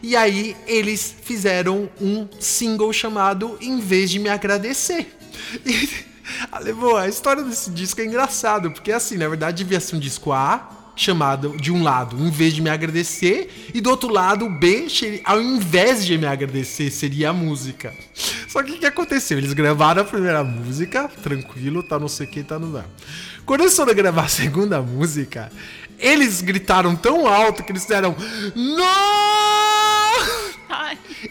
E 0.02 0.14
aí 0.14 0.56
eles 0.66 1.14
fizeram 1.22 1.90
um 2.00 2.28
single 2.38 2.92
chamado 2.92 3.58
Em 3.60 3.80
vez 3.80 4.10
de 4.10 4.18
me 4.18 4.28
agradecer. 4.28 5.12
E, 5.64 5.88
Alemão, 6.50 6.96
a 6.96 7.08
história 7.08 7.42
desse 7.42 7.70
disco 7.70 8.00
é 8.00 8.04
engraçado, 8.04 8.70
porque 8.70 8.92
assim, 8.92 9.16
na 9.16 9.28
verdade 9.28 9.64
devia 9.64 9.80
ser 9.80 9.96
um 9.96 9.98
disco 9.98 10.32
A, 10.32 10.68
chamado 10.96 11.54
de 11.58 11.70
um 11.70 11.82
lado, 11.82 12.16
em 12.18 12.30
vez 12.30 12.54
de 12.54 12.62
me 12.62 12.70
agradecer, 12.70 13.70
e 13.74 13.80
do 13.80 13.90
outro 13.90 14.10
lado, 14.10 14.46
o 14.46 14.50
B, 14.50 14.86
ao 15.24 15.40
invés 15.40 16.04
de 16.04 16.16
me 16.16 16.26
agradecer, 16.26 16.90
seria 16.90 17.30
a 17.30 17.32
música. 17.32 17.92
Só 18.48 18.62
que 18.62 18.72
o 18.72 18.78
que 18.78 18.86
aconteceu? 18.86 19.36
Eles 19.36 19.52
gravaram 19.52 20.00
a 20.00 20.04
primeira 20.04 20.42
música, 20.42 21.08
tranquilo, 21.22 21.82
tá 21.82 21.98
não 21.98 22.08
sei 22.08 22.26
o 22.26 22.30
que, 22.30 22.42
tá 22.42 22.58
no 22.58 22.72
nada. 22.72 22.88
Quando 23.44 23.60
eles 23.60 23.76
foram 23.76 23.94
gravar 23.94 24.24
a 24.24 24.28
segunda 24.28 24.80
música, 24.80 25.52
eles 25.98 26.40
gritaram 26.40 26.96
tão 26.96 27.28
alto 27.28 27.62
que 27.62 27.72
eles 27.72 27.82
fizeram 27.82 28.16
Não! 28.54 29.25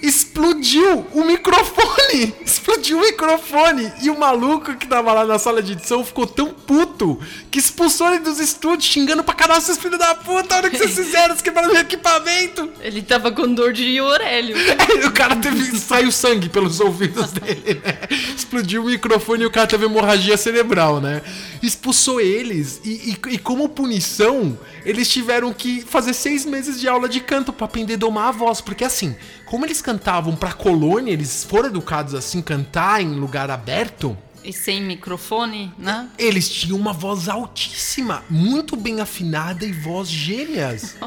Explodiu 0.02 1.06
o 1.14 1.24
microfone! 1.24 2.34
Explodiu 2.46 2.98
o 2.98 3.02
microfone! 3.02 3.92
E 4.02 4.10
o 4.10 4.18
maluco 4.20 4.76
que 4.76 4.88
tava 4.88 5.14
lá 5.14 5.26
na 5.26 5.38
sala 5.40 5.62
de 5.62 5.74
edição 5.74 6.04
ficou 6.04 6.26
tão 6.28 6.50
puto 6.54 7.20
que 7.52 7.60
expulsou 7.60 8.08
ele 8.10 8.20
dos 8.20 8.40
estúdios, 8.40 8.86
xingando 8.86 9.24
pra 9.24 9.34
caralho, 9.34 9.62
seus 9.62 9.78
filhos 9.78 9.98
da 10.00 10.16
puta, 10.16 10.56
olha 10.56 10.68
o 10.68 10.72
que 10.72 10.78
vocês 10.78 10.94
fizeram, 10.96 11.28
vocês 11.30 11.42
quebraram 11.42 11.72
meu 11.72 11.82
equipamento! 11.82 12.70
ele 12.82 13.02
tava 13.02 13.32
com 13.32 13.52
dor 13.54 13.74
de 13.74 14.00
orelho. 14.02 14.56
Aí 14.58 15.04
o 15.06 15.12
cara 15.12 15.36
teve. 15.36 15.78
saiu 15.80 16.12
sangue 16.12 16.50
pelos 16.50 16.80
ouvidos 16.80 17.32
dele, 17.32 17.82
né? 17.84 18.00
Explodiu 18.36 18.84
o 18.84 18.86
microfone 18.86 19.44
e 19.44 19.46
o 19.46 19.52
cara 19.52 19.68
teve 19.68 19.86
hemorragia 19.86 20.38
cerebral, 20.38 21.00
né? 21.02 21.22
Expulsou 21.62 22.20
eles 22.22 22.80
e, 22.84 22.90
e- 23.30 23.34
e 23.34 23.38
como 23.38 23.68
punição, 23.70 24.58
eles 24.86 25.10
tiveram 25.10 25.52
que 25.54 25.82
fazer 25.82 26.14
seis 26.14 26.46
meses 26.46 26.80
de 26.80 26.88
aula 26.88 27.10
de 27.10 27.20
canto 27.20 27.52
pra 27.52 27.66
aprender 27.66 27.94
a 27.96 27.98
domar 27.98 28.30
a 28.30 28.32
voz. 28.32 28.62
Porque 28.62 28.84
assim, 28.84 29.16
como 29.56 29.66
eles 29.66 29.82
cantavam 29.82 30.36
pra 30.36 30.52
colônia, 30.52 31.14
eles 31.14 31.46
foram 31.46 31.70
educados 31.70 32.14
assim, 32.14 32.42
cantar 32.42 33.02
em 33.02 33.16
lugar 33.16 33.50
aberto. 33.50 34.18
E 34.44 34.52
sem 34.52 34.84
microfone, 34.84 35.72
né? 35.78 36.10
Eles 36.20 36.50
tinham 36.50 36.78
uma 36.78 36.92
voz 36.92 37.30
altíssima, 37.30 38.22
muito 38.30 38.76
bem 38.76 39.00
afinada 39.00 39.64
e 39.64 39.72
voz 39.72 40.10
gêmeas. 40.10 40.98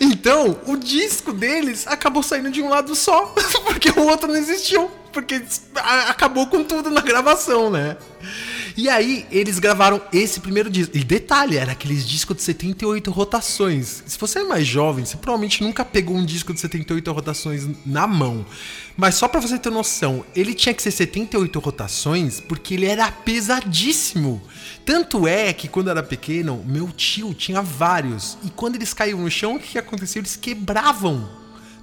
Então, 0.00 0.60
o 0.68 0.76
disco 0.76 1.32
deles 1.32 1.86
acabou 1.86 2.22
saindo 2.22 2.50
de 2.50 2.62
um 2.62 2.68
lado 2.68 2.94
só, 2.94 3.26
porque 3.66 3.90
o 3.90 4.06
outro 4.06 4.28
não 4.28 4.36
existiu, 4.36 4.88
porque 5.12 5.42
acabou 6.08 6.46
com 6.46 6.62
tudo 6.62 6.90
na 6.90 7.00
gravação, 7.00 7.68
né? 7.68 7.96
E 8.76 8.88
aí, 8.88 9.26
eles 9.30 9.58
gravaram 9.58 10.00
esse 10.12 10.40
primeiro 10.40 10.70
disco. 10.70 10.96
E 10.96 11.04
detalhe, 11.04 11.56
era 11.56 11.72
aqueles 11.72 12.06
discos 12.06 12.36
de 12.36 12.42
78 12.42 13.10
rotações. 13.10 14.02
Se 14.06 14.18
você 14.18 14.40
é 14.40 14.44
mais 14.44 14.66
jovem, 14.66 15.04
você 15.04 15.16
provavelmente 15.16 15.62
nunca 15.62 15.84
pegou 15.84 16.16
um 16.16 16.24
disco 16.24 16.52
de 16.52 16.60
78 16.60 17.12
rotações 17.12 17.68
na 17.84 18.06
mão. 18.06 18.46
Mas 18.96 19.14
só 19.14 19.28
pra 19.28 19.40
você 19.40 19.58
ter 19.58 19.70
noção, 19.70 20.24
ele 20.34 20.54
tinha 20.54 20.74
que 20.74 20.82
ser 20.82 20.90
78 20.90 21.58
rotações 21.58 22.40
porque 22.40 22.74
ele 22.74 22.86
era 22.86 23.10
pesadíssimo. 23.10 24.42
Tanto 24.84 25.26
é 25.26 25.52
que 25.52 25.68
quando 25.68 25.90
era 25.90 26.02
pequeno, 26.02 26.62
meu 26.66 26.88
tio 26.88 27.32
tinha 27.34 27.62
vários. 27.62 28.36
E 28.44 28.50
quando 28.50 28.76
eles 28.76 28.92
caíam 28.92 29.20
no 29.20 29.30
chão, 29.30 29.56
o 29.56 29.60
que 29.60 29.78
acontecia? 29.78 30.20
Eles 30.20 30.36
quebravam. 30.36 31.28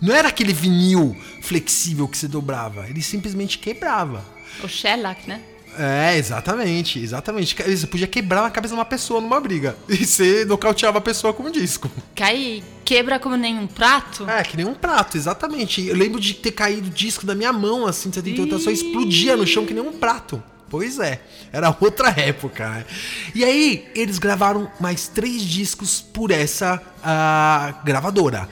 Não 0.01 0.15
era 0.15 0.29
aquele 0.29 0.53
vinil 0.53 1.15
flexível 1.41 2.07
que 2.07 2.17
se 2.17 2.27
dobrava, 2.27 2.87
ele 2.87 3.01
simplesmente 3.01 3.57
quebrava. 3.57 4.23
O 4.63 4.67
shellac, 4.67 5.27
né? 5.27 5.41
É, 5.81 6.17
exatamente, 6.17 6.99
exatamente. 6.99 7.55
Você 7.55 7.87
podia 7.87 8.05
quebrar 8.05 8.41
na 8.41 8.51
cabeça 8.51 8.73
de 8.73 8.79
uma 8.79 8.85
pessoa 8.85 9.21
numa 9.21 9.39
briga. 9.39 9.77
E 9.87 10.05
você 10.05 10.43
nocauteava 10.43 10.97
a 10.97 11.01
pessoa 11.01 11.33
com 11.33 11.43
um 11.43 11.51
disco. 11.51 11.89
Cai, 12.13 12.61
quebra 12.83 13.17
como 13.17 13.37
nenhum 13.37 13.65
prato. 13.65 14.29
É, 14.29 14.43
que 14.43 14.57
nem 14.57 14.65
um 14.65 14.73
prato, 14.73 15.15
exatamente. 15.15 15.85
Eu 15.87 15.95
lembro 15.95 16.19
de 16.19 16.33
ter 16.33 16.51
caído 16.51 16.87
o 16.87 16.89
disco 16.89 17.25
da 17.25 17.33
minha 17.33 17.53
mão, 17.53 17.87
assim, 17.87 18.09
de 18.09 18.15
78 18.15 18.59
só 18.59 18.69
explodia 18.69 19.37
no 19.37 19.47
chão 19.47 19.65
que 19.65 19.73
nem 19.73 19.81
um 19.81 19.93
prato. 19.93 20.43
Pois 20.69 20.99
é, 20.99 21.21
era 21.51 21.73
outra 21.79 22.09
época. 22.09 22.69
né? 22.69 22.85
E 23.33 23.45
aí, 23.45 23.87
eles 23.95 24.19
gravaram 24.19 24.69
mais 24.81 25.07
três 25.07 25.41
discos 25.41 26.01
por 26.01 26.29
essa 26.29 26.81
ah, 27.01 27.81
gravadora. 27.85 28.49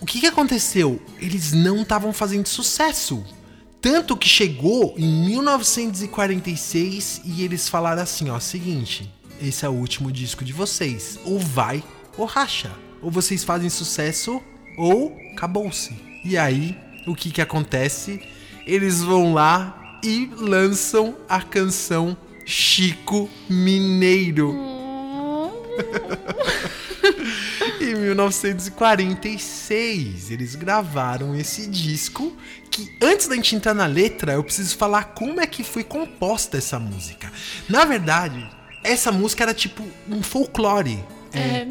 O 0.00 0.06
que, 0.06 0.20
que 0.20 0.26
aconteceu? 0.26 1.00
Eles 1.20 1.52
não 1.52 1.82
estavam 1.82 2.12
fazendo 2.12 2.48
sucesso. 2.48 3.24
Tanto 3.80 4.16
que 4.16 4.28
chegou 4.28 4.94
em 4.96 5.26
1946 5.26 7.22
e 7.24 7.44
eles 7.44 7.68
falaram 7.68 8.02
assim: 8.02 8.28
ó, 8.30 8.40
seguinte, 8.40 9.08
esse 9.40 9.64
é 9.64 9.68
o 9.68 9.72
último 9.72 10.10
disco 10.10 10.44
de 10.44 10.52
vocês. 10.52 11.18
Ou 11.24 11.38
vai 11.38 11.82
ou 12.16 12.26
racha. 12.26 12.72
Ou 13.00 13.10
vocês 13.10 13.44
fazem 13.44 13.70
sucesso 13.70 14.42
ou 14.76 15.16
acabou-se. 15.32 15.94
E 16.24 16.36
aí, 16.36 16.76
o 17.06 17.14
que 17.14 17.30
que 17.30 17.40
acontece? 17.40 18.20
Eles 18.66 19.02
vão 19.02 19.32
lá 19.32 20.00
e 20.02 20.28
lançam 20.36 21.16
a 21.28 21.40
canção 21.40 22.16
Chico 22.44 23.30
Mineiro. 23.48 24.54
Em 28.08 28.14
1946, 28.14 30.30
eles 30.30 30.54
gravaram 30.54 31.34
esse 31.34 31.66
disco. 31.66 32.34
Que 32.70 32.90
antes 33.02 33.28
da 33.28 33.34
gente 33.34 33.54
entrar 33.54 33.74
na 33.74 33.84
letra, 33.84 34.32
eu 34.32 34.42
preciso 34.42 34.78
falar 34.78 35.12
como 35.12 35.42
é 35.42 35.46
que 35.46 35.62
foi 35.62 35.84
composta 35.84 36.56
essa 36.56 36.78
música. 36.78 37.30
Na 37.68 37.84
verdade, 37.84 38.48
essa 38.82 39.12
música 39.12 39.44
era 39.44 39.52
tipo 39.52 39.84
um 40.08 40.22
folclore. 40.22 41.04
É, 41.34 41.66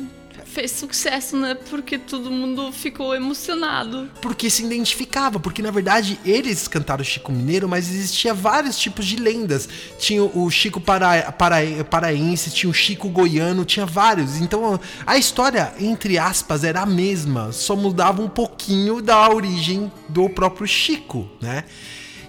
fez 0.57 0.71
sucesso, 0.71 1.37
né? 1.37 1.53
Porque 1.69 1.99
todo 1.99 2.31
mundo 2.31 2.71
ficou 2.71 3.13
emocionado. 3.13 4.09
Porque 4.19 4.49
se 4.49 4.65
identificava, 4.65 5.39
porque 5.39 5.61
na 5.61 5.69
verdade 5.69 6.19
eles 6.25 6.67
cantaram 6.67 7.03
Chico 7.03 7.31
Mineiro, 7.31 7.69
mas 7.69 7.87
existia 7.87 8.33
vários 8.33 8.75
tipos 8.75 9.05
de 9.05 9.17
lendas. 9.17 9.69
Tinha 9.99 10.23
o 10.23 10.49
Chico 10.49 10.81
para, 10.81 11.31
para, 11.31 11.57
paraense, 11.83 12.49
tinha 12.49 12.71
o 12.71 12.73
Chico 12.73 13.07
goiano, 13.07 13.65
tinha 13.65 13.85
vários. 13.85 14.37
Então 14.41 14.79
a 15.05 15.15
história, 15.15 15.75
entre 15.79 16.17
aspas, 16.17 16.63
era 16.63 16.81
a 16.81 16.87
mesma, 16.87 17.51
só 17.51 17.75
mudava 17.75 18.23
um 18.23 18.29
pouquinho 18.29 18.99
da 18.99 19.29
origem 19.29 19.91
do 20.09 20.27
próprio 20.27 20.67
Chico, 20.67 21.29
né? 21.39 21.65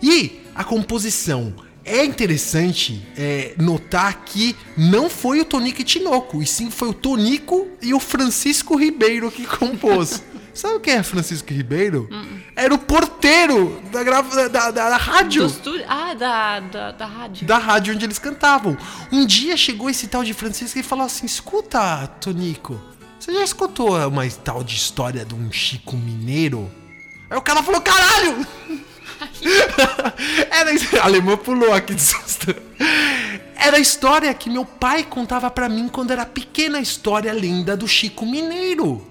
E 0.02 0.42
a 0.54 0.62
composição. 0.64 1.54
É 1.88 2.05
interessante 2.05 3.03
é, 3.16 3.55
notar 3.59 4.22
que 4.24 4.55
não 4.77 5.09
foi 5.09 5.40
o 5.40 5.44
Tonico 5.44 5.81
e 5.81 5.85
Tinoco, 5.85 6.42
e 6.42 6.46
sim 6.46 6.70
foi 6.70 6.88
o 6.88 6.94
Tonico 6.94 7.66
e 7.83 7.94
o 7.94 8.01
Francisco 8.01 8.77
Ribeiro 8.77 9.31
que 9.31 9.46
compôs. 9.46 10.22
Sabe 10.53 10.81
quem 10.81 10.94
é 10.94 11.03
Francisco 11.05 11.53
Ribeiro? 11.53 12.09
Era 12.57 12.74
o 12.74 12.79
porteiro 12.79 13.81
da, 13.92 14.03
grava- 14.03 14.48
da, 14.48 14.70
da- 14.72 14.88
da 14.90 14.96
rádio. 14.96 15.42
Ah, 15.87 16.14
da, 16.14 16.59
da, 16.61 16.90
da 16.90 17.07
rádio. 17.07 17.46
Da 17.46 17.59
rádio 17.59 17.94
onde 17.94 18.05
eles 18.05 18.18
cantavam. 18.18 18.77
Um 19.12 19.24
dia 19.24 19.57
chegou 19.57 19.88
esse 19.88 20.09
tal 20.09 20.24
de 20.24 20.35
Francisco 20.35 20.77
e 20.77 20.83
falou 20.83 21.07
assim: 21.07 21.27
Escuta, 21.27 22.09
Tonico, 22.20 22.81
você 23.20 23.33
já 23.33 23.44
escutou 23.44 23.96
uma 24.09 24.29
tal 24.31 24.64
de 24.64 24.74
história 24.74 25.24
de 25.24 25.33
um 25.33 25.53
Chico 25.53 25.96
Mineiro? 25.96 26.68
Aí 27.31 27.38
o 27.38 27.42
cara 27.42 27.62
falou: 27.62 27.81
Caralho! 27.81 28.44
Era. 30.50 30.70
A 31.00 31.04
alemã 31.04 31.37
pulou 31.37 31.72
aqui 31.72 31.94
de 31.94 32.02
susto. 32.02 32.54
Era 33.57 33.76
a 33.76 33.81
história 33.81 34.33
que 34.35 34.48
meu 34.48 34.64
pai 34.64 35.02
contava 35.02 35.50
pra 35.50 35.68
mim 35.68 35.88
quando 35.88 36.12
era 36.12 36.24
pequena, 36.24 36.78
a 36.78 36.81
história 36.81 37.33
lenda 37.33 37.76
do 37.76 37.88
Chico 37.88 38.24
Mineiro. 38.24 39.04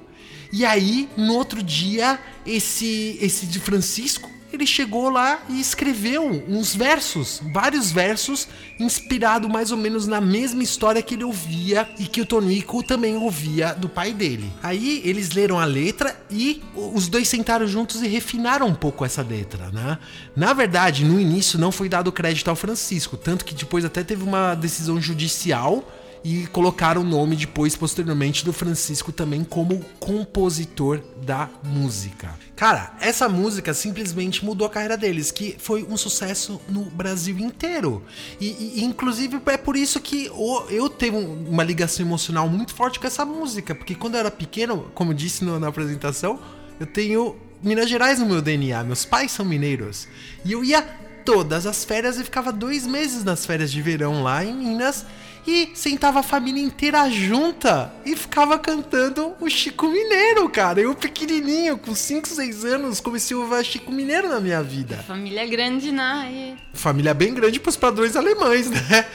E 0.52 0.66
aí, 0.66 1.10
no 1.18 1.34
outro 1.34 1.62
dia, 1.62 2.18
esse 2.46 3.18
esse 3.22 3.46
de 3.46 3.60
Francisco, 3.60 4.30
ele 4.58 4.66
chegou 4.68 5.10
lá 5.10 5.40
e 5.50 5.62
escreveu 5.62 6.44
uns 6.48 6.76
versos, 6.76 7.42
vários 7.54 7.92
versos, 7.92 8.48
inspirado 8.80 9.48
mais 9.48 9.72
ou 9.72 9.78
menos 9.78 10.08
na 10.08 10.20
mesma 10.20 10.64
história 10.64 11.02
que 11.02 11.14
ele 11.14 11.24
ouvia 11.24 11.88
e 11.98 12.06
que 12.06 12.20
o 12.20 12.26
Tonico 12.26 12.84
também 12.84 13.16
ouvia 13.16 13.74
do 13.74 13.88
pai 13.88 14.14
dele. 14.14 14.52
Aí 14.62 15.02
eles 15.06 15.32
leram 15.32 15.60
a 15.60 15.66
letra 15.66 16.20
e 16.30 16.62
os 16.76 17.08
dois 17.08 17.28
sentaram 17.28 17.68
juntos 17.68 18.02
e 18.02 18.08
refinaram 18.08 18.68
um 18.68 18.76
pouco 18.76 19.06
essa 19.06 19.22
letra, 19.22 19.70
né? 19.72 19.98
Na 20.36 20.54
verdade, 20.54 21.06
no 21.06 21.20
início 21.20 21.60
não 21.60 21.72
foi 21.72 21.88
dado 21.88 22.12
crédito 22.12 22.50
ao 22.50 22.56
Francisco, 22.56 23.16
tanto 23.16 23.46
que 23.46 23.54
depois 23.54 23.86
até 23.86 24.04
teve 24.04 24.24
uma 24.24 24.56
decisão 24.56 25.00
judicial 25.00 25.88
e 26.24 26.48
colocaram 26.48 27.02
o 27.02 27.06
nome 27.06 27.36
depois, 27.36 27.76
posteriormente, 27.76 28.44
do 28.44 28.52
Francisco 28.52 29.12
também 29.12 29.44
como 29.44 29.84
compositor 30.00 31.02
da 31.24 31.50
música. 31.64 32.34
Cara, 32.56 32.96
essa 33.00 33.30
música 33.30 33.74
simplesmente 33.74 34.44
mudou 34.44 34.68
a 34.68 34.70
carreira 34.70 34.98
deles, 34.98 35.32
que 35.32 35.56
foi 35.60 35.84
um 35.84 35.98
sucesso 35.98 36.60
no 36.68 36.86
Brasil 36.86 37.38
inteiro. 37.38 38.04
E, 38.40 38.80
e 38.80 38.84
inclusive 38.84 39.40
é 39.46 39.58
por 39.58 39.76
isso 39.76 40.00
que 40.00 40.30
eu 40.70 40.90
tenho 40.90 41.18
uma 41.18 41.64
ligação 41.64 42.06
emocional 42.06 42.50
muito 42.50 42.74
forte 42.74 43.00
com 43.00 43.08
essa 43.08 43.26
música, 43.26 43.76
porque 43.76 43.96
quando 43.96 44.16
eu 44.16 44.22
era 44.22 44.32
pequeno, 44.32 44.92
como 44.94 45.14
disse 45.14 45.44
no, 45.44 45.60
na 45.60 45.68
apresentação, 45.68 46.40
eu 46.80 46.86
tenho 46.86 47.36
Minas 47.62 47.90
Gerais 47.90 48.20
no 48.20 48.26
meu 48.26 48.42
DNA, 48.42 48.84
meus 48.84 49.06
pais 49.06 49.32
são 49.32 49.46
mineiros. 49.46 50.08
E 50.46 50.52
eu 50.52 50.64
ia 50.64 50.82
todas 51.28 51.66
as 51.66 51.84
férias 51.84 52.18
e 52.18 52.24
ficava 52.24 52.54
dois 52.54 52.88
meses 52.88 53.24
nas 53.24 53.46
férias 53.46 53.72
de 53.72 53.82
verão 53.82 54.24
lá 54.24 54.46
em 54.46 54.56
Minas 54.56 55.06
e 55.48 55.72
sentava 55.74 56.20
a 56.20 56.24
família 56.24 56.62
inteira 56.62 57.10
junta 57.10 57.94
e 58.06 58.18
ficava 58.18 58.60
cantando 58.60 59.34
o 59.40 59.50
Chico 59.50 59.88
Mineiro, 59.88 60.50
cara. 60.50 60.82
Eu 60.82 60.94
pequenininho, 60.94 61.78
com 61.78 61.96
5, 61.96 62.28
6 62.28 62.66
anos, 62.66 63.00
comecei 63.00 63.36
a 63.36 63.40
ouvir 63.40 63.64
Chico 63.64 63.90
Mineiro 63.90 64.28
na 64.28 64.42
minha 64.42 64.62
vida. 64.62 64.98
Família 65.08 65.48
grande, 65.48 65.90
né? 65.90 66.58
Família 66.74 67.14
bem 67.14 67.34
grande 67.34 67.62
pros 67.62 67.78
padrões 67.78 68.18
alemães, 68.18 68.68
né? 68.70 69.08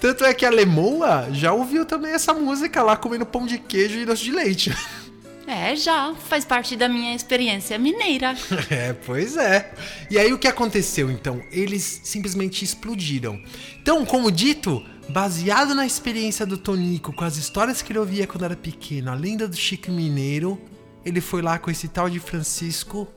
Tanto 0.00 0.24
é 0.24 0.34
que 0.34 0.44
a 0.44 0.50
Lemoa 0.50 1.28
já 1.32 1.52
ouviu 1.52 1.86
também 1.86 2.12
essa 2.12 2.34
música 2.34 2.82
lá 2.82 2.96
comendo 2.96 3.24
pão 3.24 3.46
de 3.46 3.58
queijo 3.58 4.00
e 4.00 4.04
doce 4.04 4.24
de 4.24 4.32
leite. 4.32 4.74
É, 5.44 5.74
já 5.74 6.14
faz 6.14 6.44
parte 6.44 6.76
da 6.76 6.88
minha 6.88 7.14
experiência 7.14 7.76
mineira. 7.76 8.34
É, 8.70 8.92
pois 8.92 9.36
é. 9.36 9.72
E 10.10 10.18
aí 10.18 10.32
o 10.32 10.38
que 10.38 10.46
aconteceu 10.46 11.10
então? 11.10 11.42
Eles 11.50 12.00
simplesmente 12.04 12.64
explodiram. 12.64 13.42
Então, 13.82 14.04
como 14.06 14.30
dito, 14.30 14.82
baseado 15.08 15.74
na 15.74 15.86
experiência 15.86 16.46
do 16.46 16.56
Tonico 16.56 17.12
com 17.12 17.24
as 17.24 17.36
histórias 17.36 17.82
que 17.82 17.92
ele 17.92 17.98
ouvia 17.98 18.26
quando 18.26 18.44
era 18.44 18.56
pequeno, 18.56 19.10
a 19.10 19.14
lenda 19.14 19.46
do 19.48 19.56
Chico 19.56 19.90
Mineiro, 19.90 20.60
ele 21.04 21.20
foi 21.20 21.42
lá 21.42 21.58
com 21.58 21.70
esse 21.70 21.88
tal 21.88 22.08
de 22.08 22.20
Francisco 22.20 23.08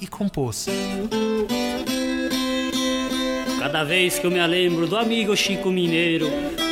e 0.00 0.06
compôs. 0.06 0.66
Cada 3.58 3.82
vez 3.82 4.18
que 4.18 4.26
eu 4.26 4.30
me 4.30 4.46
lembro 4.46 4.86
do 4.86 4.96
amigo 4.96 5.36
Chico 5.36 5.70
Mineiro, 5.70 6.26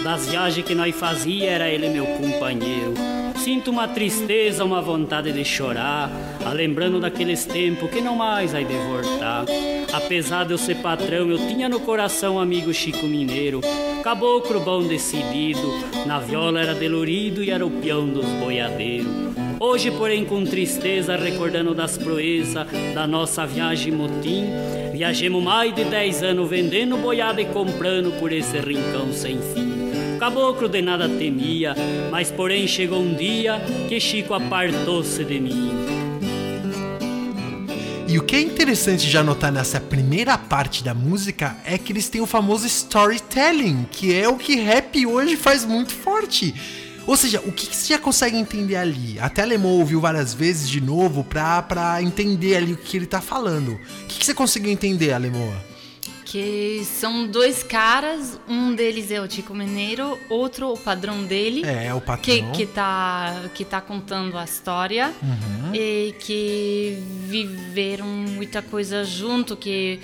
das 0.05 0.29
viagens 0.29 0.67
que 0.67 0.75
nós 0.75 0.95
fazia, 0.95 1.51
era 1.51 1.69
ele 1.69 1.89
meu 1.89 2.05
companheiro. 2.05 2.95
Sinto 3.43 3.71
uma 3.71 3.89
tristeza, 3.89 4.65
uma 4.65 4.81
vontade 4.81 5.33
de 5.33 5.45
chorar, 5.45 6.11
a 6.45 6.53
lembrando 6.53 7.01
daqueles 7.01 7.45
tempos 7.45 7.91
que 7.91 8.01
não 8.01 8.15
mais 8.15 8.53
vai 8.53 8.65
de 8.65 8.75
voltar. 8.75 9.47
Apesar 9.93 10.45
de 10.45 10.53
eu 10.53 10.59
ser 10.59 10.77
patrão, 10.77 11.29
eu 11.29 11.39
tinha 11.49 11.69
no 11.69 11.81
coração 11.81 12.39
amigo 12.39 12.73
Chico 12.73 13.07
Mineiro, 13.07 13.61
caboclo 14.03 14.61
bom 14.61 14.83
decidido, 14.83 15.73
na 16.07 16.19
viola 16.19 16.61
era 16.61 16.75
delorido 16.75 17.43
e 17.43 17.51
era 17.51 17.65
o 17.65 17.71
peão 17.71 18.09
dos 18.09 18.27
boiadeiros. 18.27 19.07
Hoje, 19.61 19.93
porém, 19.93 20.25
com 20.25 20.45
tristeza, 20.45 21.17
recordando 21.17 21.73
das 21.73 21.97
proezas 21.97 22.67
da 22.95 23.07
nossa 23.07 23.47
viagem 23.47 23.93
motim, 23.93 24.47
viajemos 24.93 25.43
mais 25.43 25.73
de 25.73 25.85
dez 25.85 26.23
anos 26.23 26.51
vendendo 26.51 26.97
boiada 26.97 27.41
e 27.41 27.47
comprando 27.47 28.19
por 28.19 28.33
esse 28.33 28.59
rincão 28.59 29.13
sem 29.13 29.39
fim 29.39 29.83
caboclo 30.23 30.69
de 30.69 30.81
nada 30.81 31.09
temia, 31.09 31.75
mas 32.09 32.31
porém 32.31 32.65
chegou 32.69 33.01
um 33.01 33.13
dia 33.13 33.61
que 33.89 33.99
Chico 33.99 34.35
apartou-se 34.35 35.25
de 35.25 35.41
mim. 35.41 36.02
E 38.13 38.19
o 38.19 38.23
que 38.23 38.37
é 38.37 38.43
interessante 38.43 39.09
já 39.09 39.23
notar 39.23 39.51
nessa 39.51 39.81
primeira 39.81 40.37
parte 40.37 40.85
da 40.85 40.93
música 40.93 41.57
é 41.65 41.79
que 41.79 41.95
eles 41.95 42.11
têm 42.11 42.21
o 42.21 42.27
famoso 42.27 42.67
storytelling, 42.67 43.87
que 43.91 44.15
é 44.15 44.29
o 44.29 44.37
que 44.37 44.55
rap 44.57 45.07
hoje 45.07 45.35
faz 45.35 45.65
muito 45.65 45.95
forte. 45.95 46.55
Ou 47.07 47.17
seja, 47.17 47.41
o 47.47 47.51
que, 47.51 47.75
você 47.75 47.95
já 47.95 47.99
consegue 47.99 48.37
entender 48.37 48.77
ali? 48.77 49.19
Até 49.19 49.41
Alemão 49.41 49.71
ouviu 49.71 49.99
várias 49.99 50.35
vezes 50.35 50.69
de 50.69 50.79
novo 50.79 51.25
pra, 51.25 51.63
pra 51.63 52.03
entender 52.03 52.55
ali 52.55 52.75
o 52.75 52.77
que 52.77 52.99
ele 52.99 53.07
tá 53.07 53.23
falando. 53.23 53.81
O 54.03 54.07
que, 54.07 54.19
que 54.19 54.27
você 54.27 54.35
conseguiu 54.35 54.71
entender, 54.71 55.15
Alemoa? 55.15 55.72
Que 56.33 56.83
são 56.87 57.27
dois 57.27 57.63
caras, 57.63 58.41
um 58.49 58.75
deles 58.75 59.11
é 59.11 59.21
o 59.21 59.29
Tico 59.29 59.55
Mineiro, 59.55 60.19
outro 60.31 60.73
o 60.73 60.79
padrão 60.79 61.25
dele. 61.25 61.63
É, 61.63 61.89
é 61.89 61.95
o 61.95 62.01
patrão. 62.01 62.23
Que, 62.23 62.43
que, 62.53 62.67
tá, 62.67 63.35
que 63.55 63.67
tá 63.67 63.83
contando 63.83 64.39
a 64.39 64.45
história 64.45 65.13
uhum. 65.23 65.75
e 65.75 66.15
que 66.19 66.97
viveram 67.29 68.07
muita 68.07 68.63
coisa 68.63 69.05
junto, 69.05 69.55
que 69.55 70.01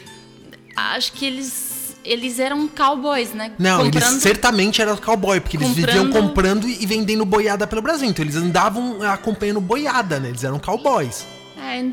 acho 0.77 1.15
que 1.15 1.25
eles 1.25 1.97
eles 2.05 2.39
eram 2.39 2.69
cowboys, 2.69 3.33
né? 3.33 3.53
Não, 3.59 3.85
comprando, 3.85 4.05
eles 4.13 4.23
certamente 4.23 4.83
eram 4.83 4.99
cowboy, 4.99 5.41
porque 5.41 5.57
eles 5.57 5.71
viviam 5.71 6.11
comprando 6.11 6.69
e 6.69 6.85
vendendo 6.85 7.25
boiada 7.25 7.67
pelo 7.67 7.81
Brasil. 7.81 8.07
Então 8.07 8.23
eles 8.23 8.37
andavam 8.37 9.03
acompanhando 9.03 9.63
boiada, 9.63 10.21
né? 10.21 10.29
Eles 10.29 10.45
eram 10.45 10.59
cowboys. 10.59 11.27
É, 11.57 11.87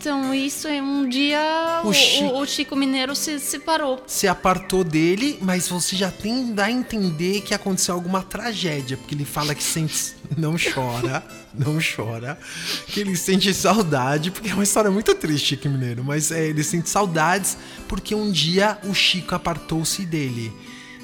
então, 0.00 0.34
isso 0.34 0.66
é 0.66 0.80
um 0.80 1.06
dia 1.06 1.82
o, 1.84 1.92
Chico, 1.92 2.24
o, 2.24 2.40
o 2.40 2.46
Chico 2.46 2.74
Mineiro 2.74 3.14
se 3.14 3.38
separou. 3.38 4.02
Se 4.06 4.26
apartou 4.26 4.82
dele, 4.82 5.38
mas 5.42 5.68
você 5.68 5.94
já 5.94 6.10
tem 6.10 6.54
dá 6.54 6.64
a 6.64 6.70
entender 6.70 7.42
que 7.42 7.52
aconteceu 7.52 7.94
alguma 7.94 8.22
tragédia, 8.22 8.96
porque 8.96 9.14
ele 9.14 9.26
fala 9.26 9.54
que 9.54 9.62
sente. 9.62 10.14
Não 10.38 10.54
chora, 10.56 11.22
não 11.52 11.78
chora. 11.78 12.38
Que 12.86 13.00
ele 13.00 13.14
sente 13.14 13.52
saudade, 13.52 14.30
porque 14.30 14.48
é 14.48 14.54
uma 14.54 14.64
história 14.64 14.90
muito 14.90 15.14
triste, 15.14 15.48
Chico 15.48 15.68
Mineiro, 15.68 16.02
mas 16.02 16.30
é, 16.30 16.46
ele 16.46 16.64
sente 16.64 16.88
saudades 16.88 17.58
porque 17.86 18.14
um 18.14 18.32
dia 18.32 18.78
o 18.84 18.94
Chico 18.94 19.34
apartou-se 19.34 20.06
dele. 20.06 20.50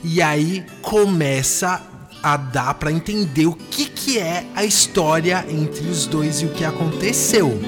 E 0.03 0.23
aí 0.23 0.65
começa 0.81 1.83
a 2.23 2.37
dar 2.37 2.75
para 2.75 2.91
entender 2.91 3.47
o 3.47 3.53
que, 3.53 3.85
que 3.85 4.19
é 4.19 4.47
a 4.55 4.65
história 4.65 5.45
entre 5.51 5.87
os 5.87 6.07
dois 6.07 6.41
e 6.41 6.47
o 6.47 6.55
que 6.55 6.65
aconteceu. 6.65 7.61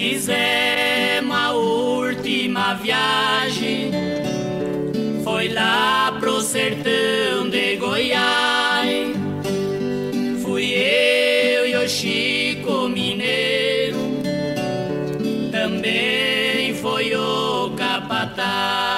Fizemos 0.00 1.36
a 1.36 1.52
última 1.52 2.72
viagem, 2.72 3.90
foi 5.22 5.48
lá 5.48 6.16
pro 6.18 6.40
sertão 6.40 7.50
de 7.50 7.76
Goiás. 7.76 9.14
Fui 10.42 10.72
eu 10.72 11.66
e 11.66 11.76
o 11.76 11.86
Chico 11.86 12.88
Mineiro, 12.88 13.98
também 15.52 16.72
foi 16.76 17.14
o 17.14 17.70
capataz. 17.76 18.89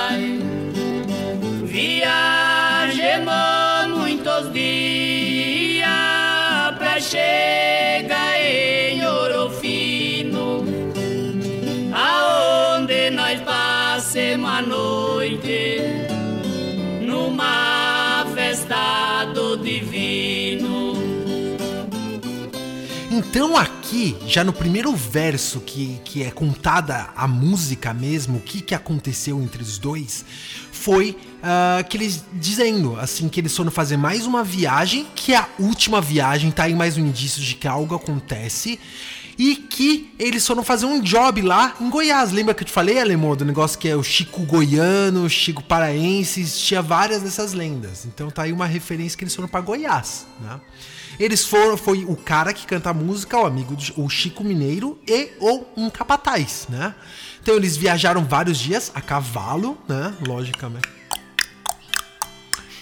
Então 23.32 23.56
aqui, 23.56 24.14
já 24.26 24.44
no 24.44 24.52
primeiro 24.52 24.94
verso 24.94 25.58
que, 25.60 25.98
que 26.04 26.22
é 26.22 26.30
contada 26.30 27.08
a 27.16 27.26
música 27.26 27.94
mesmo, 27.94 28.36
o 28.36 28.40
que, 28.42 28.60
que 28.60 28.74
aconteceu 28.74 29.40
entre 29.40 29.62
os 29.62 29.78
dois, 29.78 30.22
foi 30.70 31.16
uh, 31.38 31.82
que 31.88 31.96
eles 31.96 32.22
dizendo 32.34 32.94
assim 33.00 33.30
que 33.30 33.40
eles 33.40 33.56
foram 33.56 33.70
fazer 33.70 33.96
mais 33.96 34.26
uma 34.26 34.44
viagem, 34.44 35.06
que 35.14 35.32
é 35.32 35.38
a 35.38 35.48
última 35.58 35.98
viagem, 35.98 36.50
tá 36.50 36.64
aí 36.64 36.74
mais 36.74 36.98
um 36.98 37.06
indício 37.06 37.40
de 37.40 37.54
que 37.54 37.66
algo 37.66 37.94
acontece 37.94 38.78
e 39.38 39.56
que 39.56 40.12
eles 40.18 40.46
foram 40.46 40.62
fazer 40.62 40.84
um 40.84 41.00
job 41.00 41.40
lá 41.40 41.74
em 41.80 41.88
Goiás. 41.88 42.32
Lembra 42.32 42.52
que 42.52 42.64
eu 42.64 42.66
te 42.66 42.72
falei, 42.72 43.00
Alemão, 43.00 43.34
do 43.34 43.46
negócio 43.46 43.78
que 43.78 43.88
é 43.88 43.96
o 43.96 44.02
Chico 44.02 44.42
Goiano, 44.42 45.26
Chico 45.30 45.62
Paraense, 45.62 46.44
tinha 46.58 46.82
várias 46.82 47.22
dessas 47.22 47.54
lendas. 47.54 48.04
Então 48.04 48.30
tá 48.30 48.42
aí 48.42 48.52
uma 48.52 48.66
referência 48.66 49.16
que 49.16 49.24
eles 49.24 49.34
foram 49.34 49.48
para 49.48 49.62
Goiás, 49.62 50.26
né? 50.38 50.60
Eles 51.18 51.44
foram, 51.44 51.76
foi 51.76 52.04
o 52.04 52.16
cara 52.16 52.52
que 52.52 52.66
canta 52.66 52.90
a 52.90 52.94
música, 52.94 53.38
o 53.38 53.46
amigo 53.46 53.76
do 53.76 54.02
o 54.02 54.08
Chico 54.08 54.42
Mineiro 54.42 54.98
e 55.06 55.30
ou 55.38 55.72
um 55.76 55.90
capataz, 55.90 56.66
né? 56.68 56.94
Então 57.42 57.56
eles 57.56 57.76
viajaram 57.76 58.24
vários 58.24 58.58
dias 58.58 58.90
a 58.94 59.00
cavalo, 59.00 59.76
né? 59.88 60.14
Logicamente. 60.26 60.88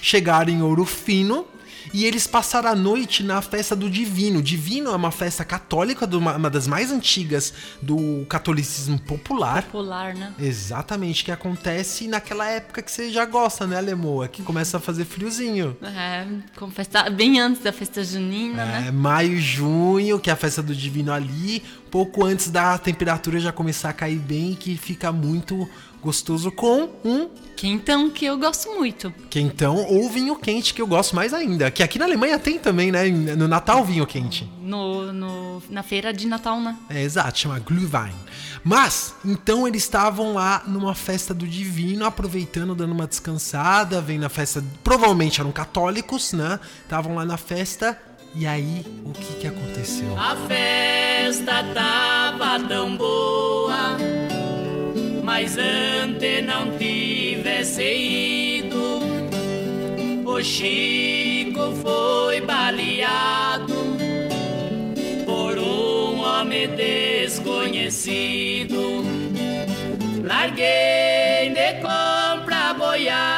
Chegaram 0.02 0.52
em 0.52 0.62
Ouro 0.62 0.84
Fino 0.84 1.46
e 1.92 2.04
eles 2.04 2.26
passaram 2.26 2.70
a 2.70 2.74
noite 2.74 3.22
na 3.22 3.42
festa 3.42 3.74
do 3.74 3.90
Divino. 3.90 4.42
Divino 4.42 4.90
é 4.90 4.96
uma 4.96 5.10
festa 5.10 5.44
católica, 5.44 6.06
uma 6.06 6.50
das 6.50 6.66
mais 6.66 6.90
antigas 6.90 7.52
do 7.82 8.24
catolicismo 8.28 8.98
popular. 8.98 9.64
Popular, 9.64 10.14
né? 10.14 10.32
Exatamente, 10.38 11.24
que 11.24 11.32
acontece 11.32 12.06
naquela 12.06 12.46
época 12.48 12.82
que 12.82 12.90
você 12.90 13.10
já 13.10 13.24
gosta, 13.24 13.66
né, 13.66 13.80
Lemoa? 13.80 14.28
Que 14.28 14.42
começa 14.42 14.76
a 14.76 14.80
fazer 14.80 15.04
friozinho. 15.04 15.76
É, 15.82 16.26
festa, 16.70 17.10
bem 17.10 17.40
antes 17.40 17.62
da 17.62 17.72
festa 17.72 18.04
junina, 18.04 18.62
é, 18.62 18.66
né? 18.66 18.90
Maio, 18.90 19.40
junho, 19.40 20.20
que 20.20 20.30
é 20.30 20.32
a 20.32 20.36
festa 20.36 20.62
do 20.62 20.74
Divino 20.74 21.12
ali, 21.12 21.62
pouco 21.90 22.24
antes 22.24 22.50
da 22.50 22.78
temperatura 22.78 23.40
já 23.40 23.52
começar 23.52 23.90
a 23.90 23.92
cair 23.92 24.18
bem, 24.18 24.54
que 24.54 24.76
fica 24.76 25.10
muito 25.10 25.68
gostoso 26.02 26.50
com 26.50 26.88
um 27.04 27.28
quentão 27.56 28.10
que 28.10 28.24
eu 28.24 28.38
gosto 28.38 28.70
muito. 28.70 29.12
Quentão 29.28 29.76
ou 29.76 30.08
vinho 30.08 30.34
quente 30.36 30.72
que 30.72 30.80
eu 30.80 30.86
gosto 30.86 31.14
mais 31.14 31.34
ainda. 31.34 31.70
Que 31.70 31.82
aqui 31.82 31.98
na 31.98 32.06
Alemanha 32.06 32.38
tem 32.38 32.58
também, 32.58 32.90
né? 32.90 33.08
No 33.08 33.46
Natal 33.46 33.84
vinho 33.84 34.06
quente. 34.06 34.50
No, 34.62 35.12
no 35.12 35.62
na 35.68 35.82
feira 35.82 36.12
de 36.12 36.26
Natal, 36.26 36.60
né? 36.60 36.76
É, 36.88 37.02
exato, 37.02 37.38
chama 37.38 37.58
Glühwein. 37.58 38.14
Mas, 38.62 39.14
então 39.24 39.66
eles 39.66 39.82
estavam 39.82 40.34
lá 40.34 40.62
numa 40.66 40.94
festa 40.94 41.32
do 41.32 41.46
divino, 41.46 42.04
aproveitando, 42.04 42.74
dando 42.74 42.92
uma 42.92 43.06
descansada, 43.06 44.00
vem 44.00 44.18
na 44.18 44.28
festa, 44.28 44.62
provavelmente 44.84 45.40
eram 45.40 45.50
católicos, 45.50 46.32
né? 46.32 46.60
Estavam 46.84 47.14
lá 47.14 47.24
na 47.24 47.36
festa 47.36 47.98
e 48.34 48.46
aí, 48.46 48.84
o 49.04 49.12
que 49.12 49.40
que 49.40 49.46
aconteceu? 49.46 50.16
A 50.16 50.36
festa 50.46 51.64
tava 51.74 52.60
tão 52.68 52.96
boa 52.96 53.96
mas 55.30 55.56
antes 55.56 56.44
não 56.44 56.76
tivesse 56.76 57.84
ido, 57.84 58.98
o 60.26 60.42
Chico 60.42 61.72
foi 61.80 62.40
baleado 62.40 63.96
por 65.24 65.56
um 65.56 66.20
homem 66.20 66.66
desconhecido. 66.74 69.04
Larguei 70.24 71.54
de 71.54 71.74
compra 71.74 72.74
boiada, 72.76 73.29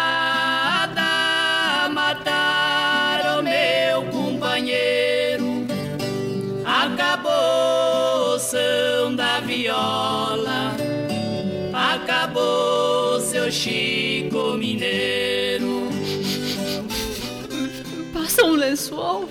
Lençol. 18.93 19.29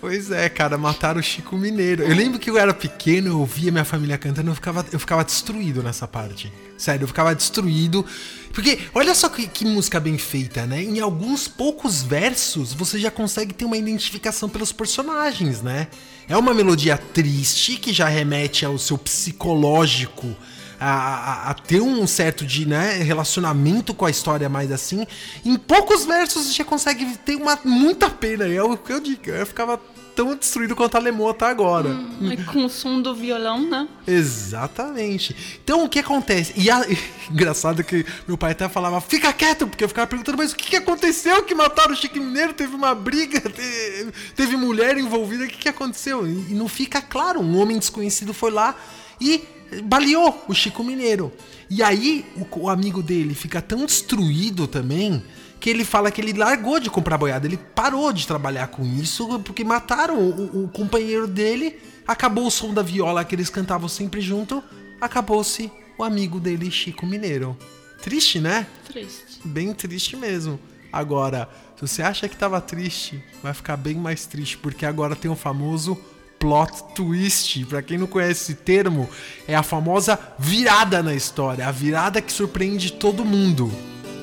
Pois 0.00 0.30
é, 0.30 0.48
cara, 0.48 0.76
mataram 0.76 1.20
o 1.20 1.22
Chico 1.22 1.56
Mineiro. 1.56 2.02
Eu 2.02 2.14
lembro 2.14 2.38
que 2.38 2.50
eu 2.50 2.58
era 2.58 2.74
pequeno, 2.74 3.28
eu 3.28 3.40
ouvia 3.40 3.72
minha 3.72 3.84
família 3.84 4.18
cantando, 4.18 4.50
eu 4.50 4.54
ficava, 4.54 4.84
eu 4.92 5.00
ficava 5.00 5.24
destruído 5.24 5.82
nessa 5.82 6.06
parte. 6.06 6.52
Sério, 6.76 7.04
eu 7.04 7.08
ficava 7.08 7.34
destruído. 7.34 8.04
Porque, 8.52 8.80
olha 8.94 9.14
só 9.14 9.28
que, 9.28 9.46
que, 9.46 9.64
música 9.64 9.98
bem 9.98 10.18
feita, 10.18 10.66
né? 10.66 10.82
Em 10.82 11.00
alguns 11.00 11.48
poucos 11.48 12.02
versos, 12.02 12.74
você 12.74 12.98
já 12.98 13.10
consegue 13.10 13.54
ter 13.54 13.64
uma 13.64 13.76
identificação 13.76 14.48
pelos 14.48 14.72
personagens, 14.72 15.62
né? 15.62 15.88
É 16.28 16.36
uma 16.36 16.52
melodia 16.52 16.98
triste 16.98 17.76
que 17.76 17.92
já 17.92 18.06
remete 18.06 18.64
ao 18.64 18.78
seu 18.78 18.98
psicológico 18.98 20.36
a, 20.78 20.90
a, 20.90 21.50
a, 21.50 21.54
ter 21.54 21.80
um 21.80 22.06
certo 22.06 22.44
de 22.44 22.66
né, 22.66 23.02
relacionamento 23.02 23.94
com 23.94 24.04
a 24.04 24.10
história 24.10 24.48
mais 24.48 24.70
assim, 24.70 25.06
em 25.44 25.56
poucos 25.56 26.04
versos 26.04 26.54
já 26.54 26.64
consegue 26.64 27.16
ter 27.18 27.36
uma 27.36 27.58
muita 27.64 28.10
pena. 28.10 28.46
É 28.46 28.62
o 28.62 28.76
que 28.76 28.92
eu 28.92 29.00
digo. 29.00 29.30
Eu 29.30 29.46
ficava 29.46 29.80
tão 30.14 30.34
destruído 30.36 30.76
quanto 30.76 30.96
a 30.96 31.00
Lemon 31.00 31.28
até 31.28 31.46
agora. 31.46 31.88
Hum, 31.88 32.30
com 32.52 32.64
o 32.64 32.68
som 32.68 33.00
do 33.00 33.14
violão, 33.14 33.68
né? 33.68 33.88
Exatamente. 34.06 35.58
Então 35.62 35.84
o 35.84 35.88
que 35.88 35.98
acontece? 35.98 36.52
E 36.56 36.70
a... 36.70 36.84
engraçado 37.30 37.82
que 37.82 38.06
meu 38.26 38.38
pai 38.38 38.52
até 38.52 38.68
falava, 38.68 39.00
fica 39.00 39.32
quieto, 39.32 39.66
porque 39.66 39.84
eu 39.84 39.88
ficava 39.88 40.06
perguntando, 40.06 40.38
mas 40.38 40.52
o 40.52 40.56
que, 40.56 40.76
aconteceu 40.76 41.42
que 41.42 41.54
mataram 41.54 41.92
o 41.92 41.96
Chico 41.96 42.18
Mineiro? 42.18 42.52
Teve 42.52 42.74
uma 42.74 42.94
briga, 42.94 43.40
teve, 43.50 44.12
teve 44.34 44.56
mulher 44.56 44.96
envolvida, 44.96 45.44
o 45.44 45.48
que, 45.48 45.58
que 45.58 45.68
aconteceu? 45.68 46.26
E 46.26 46.54
não 46.54 46.68
fica 46.68 47.02
claro, 47.02 47.40
um 47.40 47.58
homem 47.58 47.78
desconhecido 47.78 48.32
foi 48.32 48.50
lá 48.50 48.76
e 49.20 49.42
baleou 49.84 50.44
o 50.48 50.54
Chico 50.54 50.84
Mineiro. 50.84 51.32
E 51.68 51.82
aí 51.82 52.24
o, 52.36 52.60
o, 52.60 52.68
amigo 52.68 53.02
dele 53.02 53.34
fica 53.34 53.60
tão 53.60 53.84
destruído 53.84 54.66
também 54.66 55.22
que 55.60 55.70
ele 55.70 55.84
fala 55.84 56.10
que 56.10 56.20
ele 56.20 56.32
largou 56.32 56.78
de 56.78 56.90
comprar 56.90 57.16
boiada, 57.16 57.46
ele 57.46 57.56
parou 57.56 58.12
de 58.12 58.26
trabalhar 58.26 58.68
com 58.68 58.84
isso 58.84 59.38
porque 59.40 59.64
mataram 59.64 60.18
o, 60.18 60.64
o 60.64 60.68
companheiro 60.68 61.26
dele, 61.26 61.78
acabou 62.06 62.46
o 62.46 62.50
som 62.50 62.74
da 62.74 62.82
viola 62.82 63.24
que 63.24 63.34
eles 63.34 63.48
cantavam 63.48 63.88
sempre 63.88 64.20
junto, 64.20 64.62
acabou-se 65.00 65.72
o 65.96 66.04
amigo 66.04 66.38
dele, 66.38 66.70
Chico 66.70 67.06
Mineiro. 67.06 67.56
Triste, 68.02 68.40
né? 68.40 68.66
Triste. 68.84 69.40
Bem 69.44 69.72
triste 69.72 70.16
mesmo. 70.16 70.60
Agora, 70.92 71.48
se 71.76 71.80
você 71.80 72.02
acha 72.02 72.28
que 72.28 72.36
tava 72.36 72.60
triste, 72.60 73.22
vai 73.42 73.54
ficar 73.54 73.76
bem 73.76 73.96
mais 73.96 74.26
triste, 74.26 74.58
porque 74.58 74.84
agora 74.84 75.16
tem 75.16 75.30
o 75.30 75.34
famoso 75.34 75.98
plot 76.44 76.94
twist. 76.94 77.64
Para 77.64 77.80
quem 77.80 77.96
não 77.96 78.06
conhece 78.06 78.52
esse 78.52 78.54
termo, 78.54 79.08
é 79.48 79.56
a 79.56 79.62
famosa 79.62 80.18
virada 80.38 81.02
na 81.02 81.14
história, 81.14 81.66
a 81.66 81.70
virada 81.70 82.20
que 82.20 82.30
surpreende 82.30 82.92
todo 82.92 83.24
mundo. 83.24 83.72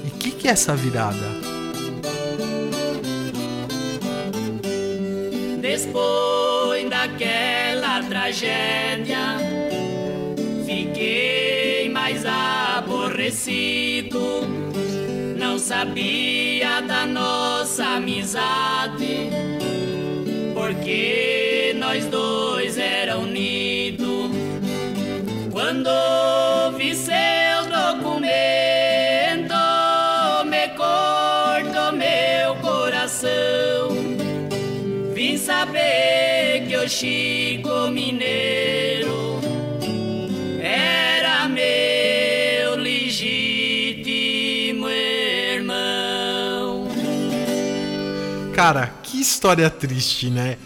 E 0.06 0.10
o 0.10 0.12
que, 0.12 0.30
que 0.30 0.48
é 0.48 0.52
essa 0.52 0.76
virada? 0.76 1.18
Depois 5.60 6.88
daquela 6.92 8.04
tragédia, 8.04 9.38
fiquei 10.64 11.90
mais 11.90 12.24
aborrecido. 12.24 14.22
Não 15.40 15.58
sabia 15.58 16.82
da 16.82 17.08
nossa 17.08 17.84
amizade, 17.96 19.32
porque 20.54 21.51
nós 21.92 22.06
dois 22.06 22.78
era 22.78 23.18
unido. 23.18 24.32
Quando 25.52 25.90
vi 26.78 26.96
seu 26.96 27.66
documento, 27.68 29.54
me 30.46 30.70
cortou 30.70 31.92
meu 31.92 32.56
coração. 32.62 33.90
Vim 35.14 35.38
saber 35.38 36.66
que 36.66 36.78
o 36.78 36.88
Chico 36.88 37.90
Mineiro 37.92 39.42
era 40.62 41.50
meu 41.50 42.78
legítimo 42.78 44.88
irmão. 44.88 46.88
Cara, 48.56 48.94
que 49.04 49.20
história 49.20 49.70
triste, 49.70 50.30
né? 50.30 50.58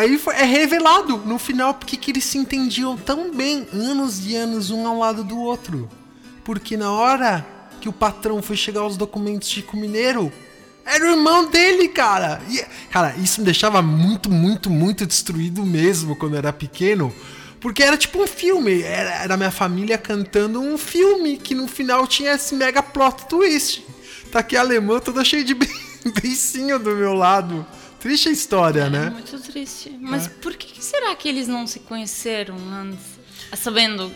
Aí 0.00 0.16
foi, 0.16 0.34
é 0.34 0.44
revelado 0.44 1.18
no 1.18 1.38
final 1.38 1.74
porque 1.74 1.94
que 1.94 2.10
eles 2.10 2.24
se 2.24 2.38
entendiam 2.38 2.96
tão 2.96 3.34
bem, 3.34 3.68
anos 3.70 4.24
e 4.26 4.34
anos, 4.34 4.70
um 4.70 4.86
ao 4.86 4.98
lado 4.98 5.22
do 5.22 5.38
outro. 5.38 5.90
Porque 6.42 6.74
na 6.74 6.90
hora 6.90 7.46
que 7.82 7.88
o 7.88 7.92
patrão 7.92 8.40
foi 8.40 8.56
chegar 8.56 8.80
aos 8.80 8.96
documentos 8.96 9.46
de 9.46 9.56
Chico 9.56 9.76
Mineiro, 9.76 10.32
era 10.86 11.04
o 11.04 11.10
irmão 11.10 11.50
dele, 11.50 11.86
cara. 11.88 12.40
E, 12.48 12.64
cara, 12.90 13.14
isso 13.18 13.42
me 13.42 13.44
deixava 13.44 13.82
muito, 13.82 14.30
muito, 14.30 14.70
muito 14.70 15.04
destruído 15.04 15.66
mesmo 15.66 16.16
quando 16.16 16.34
era 16.34 16.50
pequeno. 16.50 17.14
Porque 17.60 17.82
era 17.82 17.98
tipo 17.98 18.22
um 18.22 18.26
filme. 18.26 18.80
Era, 18.80 19.24
era 19.24 19.36
minha 19.36 19.50
família 19.50 19.98
cantando 19.98 20.62
um 20.62 20.78
filme 20.78 21.36
que 21.36 21.54
no 21.54 21.68
final 21.68 22.06
tinha 22.06 22.32
esse 22.32 22.54
mega 22.54 22.82
plot 22.82 23.26
twist. 23.26 23.84
Tá 24.32 24.38
aqui 24.38 24.56
alemão 24.56 24.98
toda 24.98 25.22
cheio 25.22 25.44
de 25.44 25.52
beicinho 26.22 26.78
do 26.78 26.96
meu 26.96 27.12
lado. 27.12 27.66
Triste 28.00 28.30
a 28.30 28.32
história, 28.32 28.82
é, 28.82 28.90
né? 28.90 29.10
Muito 29.10 29.38
triste. 29.38 29.96
Mas 30.00 30.26
é. 30.26 30.28
por 30.30 30.54
que, 30.54 30.82
será 30.82 31.14
que 31.14 31.28
eles 31.28 31.46
não 31.46 31.66
se 31.66 31.80
conheceram 31.80 32.56
antes? 32.72 33.20
Sabendo. 33.54 34.10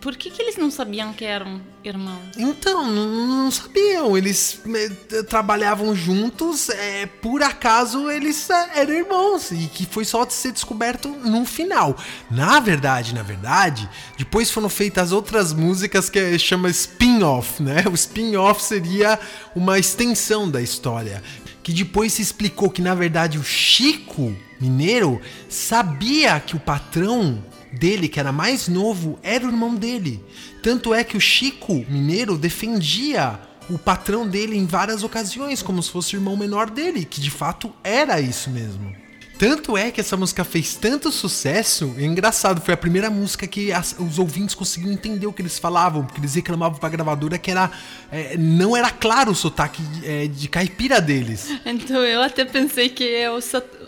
Por 0.00 0.16
que, 0.16 0.30
que 0.30 0.40
eles 0.42 0.56
não 0.56 0.70
sabiam 0.70 1.12
que 1.12 1.24
eram 1.24 1.60
irmãos? 1.82 2.22
Então, 2.36 2.86
não, 2.90 3.26
não 3.26 3.50
sabiam. 3.50 4.16
Eles 4.16 4.60
eh, 4.66 5.22
trabalhavam 5.22 5.94
juntos, 5.94 6.68
é, 6.70 7.06
por 7.06 7.42
acaso 7.42 8.10
eles 8.10 8.48
é, 8.48 8.80
eram 8.80 8.92
irmãos. 8.94 9.50
E 9.50 9.66
que 9.66 9.86
foi 9.86 10.04
só 10.04 10.24
de 10.24 10.32
ser 10.32 10.52
descoberto 10.52 11.08
no 11.08 11.44
final. 11.44 11.96
Na 12.30 12.60
verdade, 12.60 13.14
na 13.14 13.22
verdade, 13.22 13.88
depois 14.16 14.50
foram 14.50 14.68
feitas 14.68 15.12
outras 15.12 15.52
músicas 15.52 16.08
que 16.08 16.38
chama 16.38 16.70
spin-off, 16.70 17.62
né? 17.62 17.84
O 17.90 17.94
spin-off 17.94 18.62
seria 18.62 19.18
uma 19.54 19.78
extensão 19.78 20.50
da 20.50 20.60
história 20.60 21.22
que 21.62 21.72
depois 21.72 22.12
se 22.12 22.22
explicou 22.22 22.70
que 22.70 22.82
na 22.82 22.94
verdade 22.94 23.38
o 23.38 23.44
Chico 23.44 24.34
Mineiro 24.60 25.20
sabia 25.48 26.38
que 26.40 26.56
o 26.56 26.60
patrão 26.60 27.42
dele, 27.72 28.08
que 28.08 28.20
era 28.20 28.32
mais 28.32 28.68
novo, 28.68 29.18
era 29.22 29.44
o 29.44 29.50
irmão 29.50 29.74
dele. 29.74 30.22
Tanto 30.62 30.92
é 30.92 31.04
que 31.04 31.16
o 31.16 31.20
Chico 31.20 31.84
Mineiro 31.88 32.36
defendia 32.36 33.38
o 33.68 33.78
patrão 33.78 34.26
dele 34.26 34.56
em 34.56 34.66
várias 34.66 35.02
ocasiões, 35.02 35.62
como 35.62 35.82
se 35.82 35.90
fosse 35.90 36.14
o 36.14 36.18
irmão 36.18 36.36
menor 36.36 36.68
dele, 36.68 37.04
que 37.04 37.20
de 37.20 37.30
fato 37.30 37.72
era 37.84 38.20
isso 38.20 38.50
mesmo. 38.50 38.99
Tanto 39.40 39.74
é 39.74 39.90
que 39.90 40.02
essa 40.02 40.18
música 40.18 40.44
fez 40.44 40.74
tanto 40.74 41.10
sucesso, 41.10 41.94
é 41.96 42.04
engraçado, 42.04 42.60
foi 42.60 42.74
a 42.74 42.76
primeira 42.76 43.08
música 43.08 43.46
que 43.46 43.72
as, 43.72 43.96
os 43.98 44.18
ouvintes 44.18 44.54
conseguiam 44.54 44.92
entender 44.92 45.26
o 45.26 45.32
que 45.32 45.40
eles 45.40 45.58
falavam, 45.58 46.04
porque 46.04 46.20
eles 46.20 46.34
reclamavam 46.34 46.78
pra 46.78 46.90
gravadora 46.90 47.38
que 47.38 47.50
era, 47.50 47.70
é, 48.12 48.36
não 48.36 48.76
era 48.76 48.90
claro 48.90 49.30
o 49.30 49.34
sotaque 49.34 49.82
é, 50.04 50.26
de 50.26 50.46
caipira 50.46 51.00
deles. 51.00 51.48
Então 51.64 52.04
eu 52.04 52.20
até 52.20 52.44
pensei 52.44 52.90
que 52.90 53.14
é 53.14 53.30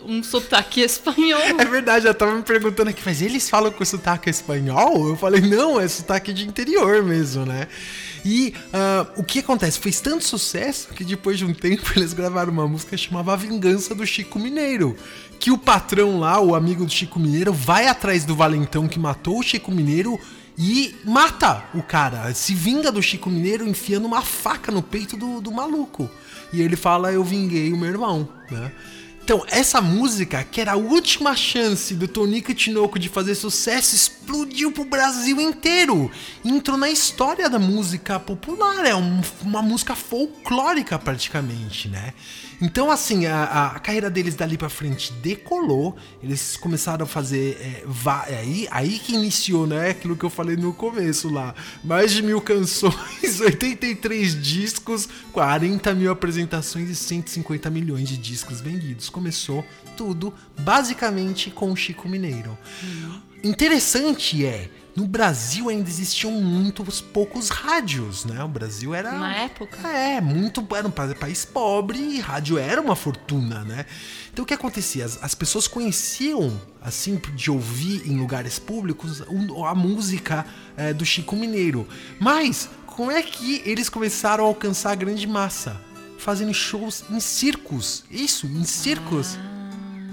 um 0.03 0.23
sotaque 0.23 0.81
espanhol. 0.81 1.39
É 1.39 1.65
verdade, 1.65 2.07
eu 2.07 2.15
tava 2.15 2.33
me 2.33 2.41
perguntando 2.41 2.89
aqui, 2.89 3.03
mas 3.05 3.21
eles 3.21 3.47
falam 3.47 3.71
com 3.71 3.85
sotaque 3.85 4.31
espanhol? 4.31 5.09
Eu 5.09 5.15
falei, 5.15 5.41
não, 5.41 5.79
é 5.79 5.87
sotaque 5.87 6.33
de 6.33 6.47
interior 6.47 7.03
mesmo, 7.03 7.45
né? 7.45 7.67
E 8.25 8.53
uh, 8.69 9.21
o 9.21 9.23
que 9.23 9.39
acontece? 9.39 9.77
Fez 9.79 9.99
tanto 9.99 10.23
sucesso 10.23 10.89
que 10.93 11.03
depois 11.03 11.37
de 11.37 11.45
um 11.45 11.53
tempo 11.53 11.83
eles 11.95 12.13
gravaram 12.13 12.51
uma 12.51 12.67
música 12.67 12.95
que 12.95 12.97
chamava 12.97 13.33
A 13.33 13.35
Vingança 13.35 13.93
do 13.93 14.05
Chico 14.05 14.39
Mineiro. 14.39 14.95
Que 15.43 15.51
o 15.51 15.57
patrão 15.57 16.21
lá, 16.21 16.39
o 16.39 16.55
amigo 16.55 16.85
do 16.85 16.89
Chico 16.89 17.19
Mineiro, 17.19 17.51
vai 17.51 17.89
atrás 17.89 18.23
do 18.23 18.33
valentão 18.33 18.87
que 18.87 18.97
matou 18.97 19.39
o 19.39 19.43
Chico 19.43 19.73
Mineiro 19.73 20.17
e 20.57 20.95
mata 21.03 21.65
o 21.73 21.83
cara. 21.83 22.33
Se 22.33 22.55
vinga 22.55 22.89
do 22.89 23.03
Chico 23.03 23.29
Mineiro 23.29 23.67
enfiando 23.67 24.05
uma 24.05 24.21
faca 24.21 24.71
no 24.71 24.81
peito 24.81 25.17
do, 25.17 25.41
do 25.41 25.51
maluco. 25.51 26.09
E 26.53 26.61
ele 26.61 26.77
fala: 26.77 27.11
Eu 27.11 27.25
vinguei 27.25 27.73
o 27.73 27.77
meu 27.77 27.89
irmão, 27.89 28.29
né? 28.49 28.71
Então, 29.23 29.41
essa 29.47 29.79
música, 29.79 30.43
que 30.43 30.59
era 30.59 30.73
a 30.73 30.75
última 30.75 31.33
chance 31.33 31.95
do 31.95 32.09
Tonico 32.09 32.53
Tinoco 32.53 32.99
de 32.99 33.07
fazer 33.07 33.35
sucesso, 33.35 33.95
explodiu 33.95 34.69
pro 34.69 34.83
Brasil 34.83 35.39
inteiro. 35.39 36.11
Entrou 36.43 36.77
na 36.77 36.89
história 36.89 37.49
da 37.49 37.57
música 37.57 38.19
popular, 38.19 38.85
é 38.85 38.93
um, 38.93 39.21
uma 39.41 39.61
música 39.61 39.95
folclórica 39.95 40.99
praticamente, 40.99 41.87
né? 41.87 42.13
Então, 42.61 42.89
assim, 42.89 43.25
a, 43.25 43.71
a, 43.75 43.79
carreira 43.79 44.09
deles 44.09 44.35
dali 44.35 44.57
pra 44.57 44.69
frente 44.69 45.11
decolou. 45.13 45.97
Eles 46.21 46.55
começaram 46.55 47.03
a 47.03 47.07
fazer. 47.07 47.57
É, 47.59 48.31
é, 48.31 48.39
aí, 48.39 48.67
aí 48.71 48.99
que 48.99 49.13
iniciou, 49.13 49.67
né? 49.67 49.89
Aquilo 49.89 50.15
que 50.15 50.23
eu 50.23 50.29
falei 50.29 50.55
no 50.55 50.73
começo 50.73 51.29
lá. 51.29 51.53
Mais 51.83 52.13
de 52.13 52.21
mil 52.21 52.39
canções, 52.39 53.39
83 53.41 54.41
discos, 54.41 55.09
40 55.33 55.93
mil 55.93 56.09
apresentações 56.09 56.89
e 56.89 56.95
150 56.95 57.69
milhões 57.69 58.07
de 58.07 58.17
discos 58.17 58.61
vendidos. 58.61 59.09
Começou 59.13 59.63
tudo 59.95 60.33
basicamente 60.59 61.49
com 61.49 61.71
o 61.71 61.75
Chico 61.75 62.09
Mineiro. 62.09 62.57
Hum. 62.83 63.21
Interessante 63.43 64.45
é 64.45 64.69
no 64.95 65.07
Brasil 65.07 65.69
ainda 65.69 65.89
existiam 65.89 66.31
muitos 66.31 67.01
poucos 67.01 67.49
rádios, 67.49 68.25
né? 68.25 68.43
O 68.43 68.47
Brasil 68.47 68.93
era. 68.93 69.11
Na 69.11 69.35
época? 69.35 69.87
É, 69.87 70.21
muito. 70.21 70.65
Era 70.75 70.87
um 70.87 70.91
país 70.91 71.45
pobre 71.45 71.97
e 71.97 72.19
rádio 72.19 72.59
era 72.59 72.79
uma 72.79 72.95
fortuna, 72.95 73.63
né? 73.63 73.85
Então 74.31 74.43
o 74.43 74.45
que 74.45 74.53
acontecia? 74.53 75.03
As, 75.03 75.17
as 75.23 75.33
pessoas 75.33 75.67
conheciam, 75.67 76.59
assim, 76.79 77.19
de 77.35 77.49
ouvir 77.49 78.07
em 78.07 78.17
lugares 78.17 78.59
públicos 78.59 79.23
a 79.67 79.73
música 79.73 80.45
é, 80.77 80.93
do 80.93 81.05
Chico 81.05 81.35
Mineiro. 81.35 81.87
Mas 82.19 82.69
como 82.85 83.09
é 83.09 83.23
que 83.23 83.63
eles 83.65 83.89
começaram 83.89 84.43
a 84.43 84.47
alcançar 84.47 84.91
a 84.91 84.95
grande 84.95 85.25
massa? 85.25 85.81
Fazendo 86.23 86.53
shows 86.53 87.03
em 87.09 87.19
circos. 87.19 88.03
Isso, 88.09 88.47
em 88.47 88.63
circos. 88.63 89.37
Ah. 89.37 89.53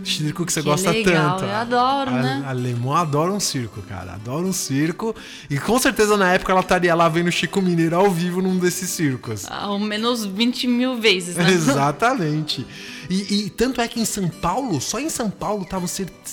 Circo 0.05 0.46
que 0.46 0.53
você 0.53 0.62
que 0.62 0.68
gosta 0.68 0.90
legal, 0.90 1.37
tanto. 1.37 1.44
Eu 1.44 1.57
adoro, 1.57 2.11
a, 2.11 2.23
né? 2.23 2.44
Alemão 2.46 2.96
adora 2.96 3.33
um 3.33 3.40
circo, 3.40 3.83
cara. 3.83 4.14
Adora 4.14 4.46
um 4.46 4.53
circo. 4.53 5.14
E 5.49 5.59
com 5.59 5.79
certeza 5.79 6.16
na 6.16 6.33
época 6.33 6.53
ela 6.53 6.62
estaria 6.62 6.94
lá 6.94 7.09
vendo 7.09 7.31
Chico 7.31 7.61
Mineiro 7.61 7.96
ao 7.96 8.11
vivo 8.11 8.40
num 8.40 8.59
desses 8.59 8.88
circos. 8.90 9.46
Ao 9.49 9.79
menos 9.79 10.25
20 10.25 10.66
mil 10.66 10.96
vezes, 10.96 11.37
né? 11.37 11.49
Exatamente. 11.53 12.66
E, 13.11 13.46
e, 13.46 13.51
tanto 13.51 13.81
é 13.81 13.88
que 13.88 13.99
em 13.99 14.05
São 14.05 14.29
Paulo, 14.29 14.81
só 14.81 15.01
em 15.01 15.11
São 15.11 15.29
Paulo, 15.29 15.64
estavam 15.64 15.88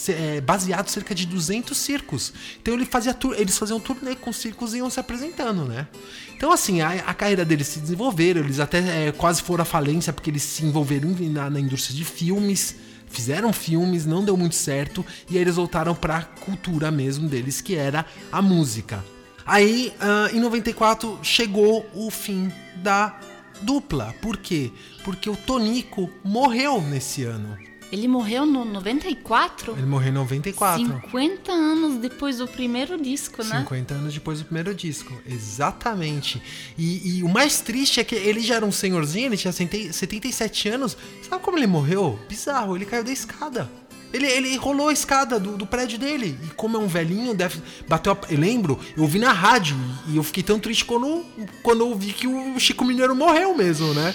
é, 0.10 0.40
baseados 0.40 0.94
cerca 0.94 1.16
de 1.16 1.26
200 1.26 1.76
circos. 1.76 2.32
Então 2.62 2.72
ele 2.76 2.86
fazia 2.86 3.18
eles 3.36 3.58
faziam 3.58 3.80
turnê 3.80 4.16
com 4.16 4.32
circos 4.32 4.76
e 4.76 4.78
iam 4.78 4.88
se 4.88 5.00
apresentando, 5.00 5.66
né? 5.66 5.88
Então, 6.36 6.52
assim, 6.52 6.82
a, 6.82 6.92
a 6.92 7.16
carreira 7.16 7.44
deles 7.44 7.66
se 7.66 7.80
desenvolveram, 7.80 8.42
eles 8.42 8.60
até 8.60 9.08
é, 9.08 9.12
quase 9.12 9.42
foram 9.42 9.64
à 9.64 9.66
falência 9.66 10.14
porque 10.14 10.30
eles 10.30 10.44
se 10.44 10.64
envolveram 10.64 11.16
na, 11.20 11.50
na 11.50 11.60
indústria 11.60 11.96
de 11.96 12.06
filmes 12.06 12.76
fizeram 13.10 13.54
filmes, 13.54 14.06
não 14.06 14.24
deu 14.24 14.36
muito 14.36 14.56
certo, 14.56 15.04
e 15.30 15.38
aí 15.38 15.42
eles 15.42 15.56
voltaram 15.56 15.96
pra 15.96 16.24
cultura 16.24 16.92
mesmo 16.92 17.30
deles, 17.30 17.62
que 17.62 17.74
era 17.74 18.06
a 18.30 18.42
música. 18.42 19.04
Aí, 19.46 19.94
uh, 20.02 20.36
em 20.36 20.42
94, 20.42 21.18
chegou 21.24 21.90
o 21.96 22.12
fim 22.12 22.52
da 22.84 23.18
dupla. 23.62 24.14
Por 24.22 24.38
quê? 24.38 24.72
Porque 25.04 25.30
o 25.30 25.36
Tonico 25.36 26.10
morreu 26.24 26.82
nesse 26.82 27.24
ano. 27.24 27.58
Ele 27.92 28.08
morreu 28.08 28.46
no 28.46 28.66
94? 28.66 29.74
Ele 29.78 29.86
morreu 29.86 30.10
em 30.10 30.16
94. 30.16 30.84
50 30.84 31.52
anos 31.52 32.02
depois 32.02 32.38
do 32.38 32.48
primeiro 32.48 33.02
disco, 33.02 33.42
né? 33.44 33.60
50 33.60 33.94
anos 33.94 34.14
depois 34.14 34.40
do 34.40 34.46
primeiro 34.46 34.76
disco, 34.76 35.14
exatamente. 35.26 36.42
E, 36.78 37.20
e, 37.20 37.24
o 37.24 37.30
mais 37.30 37.62
triste 37.62 38.02
é 38.02 38.04
que 38.04 38.16
ele 38.16 38.42
já 38.42 38.56
era 38.56 38.66
um 38.66 38.72
senhorzinho, 38.72 39.28
ele 39.28 39.38
tinha 39.38 39.54
77 39.54 40.70
anos. 40.70 40.98
Sabe 41.28 41.42
como 41.42 41.58
ele 41.58 41.68
morreu? 41.68 42.20
Bizarro, 42.28 42.76
ele 42.76 42.86
caiu 42.86 43.06
da 43.06 43.12
escada. 43.12 43.72
Ele, 44.14 44.26
ele 44.26 44.56
rolou 44.56 44.90
a 44.90 44.94
escada 44.94 45.40
do, 45.40 45.58
do 45.58 45.66
prédio 45.66 46.00
dele. 46.00 46.38
E 46.44 46.48
como 46.56 46.78
é 46.78 46.80
um 46.80 46.88
velhinho, 46.88 47.34
deve. 47.34 47.62
Bateu 47.88 48.14
a, 48.14 48.18
Eu 48.30 48.40
lembro, 48.40 48.80
eu 48.96 49.04
ouvi 49.04 49.20
na 49.20 49.32
rádio. 49.32 49.78
E 50.08 50.18
eu 50.18 50.24
fiquei 50.24 50.44
tão 50.44 50.60
triste 50.60 50.86
quando, 50.86 51.26
quando 51.62 51.82
eu 51.82 51.96
vi 51.98 52.14
que 52.14 52.28
o 52.28 52.60
Chico 52.60 52.86
Mineiro 52.86 53.16
morreu 53.16 53.56
mesmo, 53.56 53.94
né? 53.94 54.14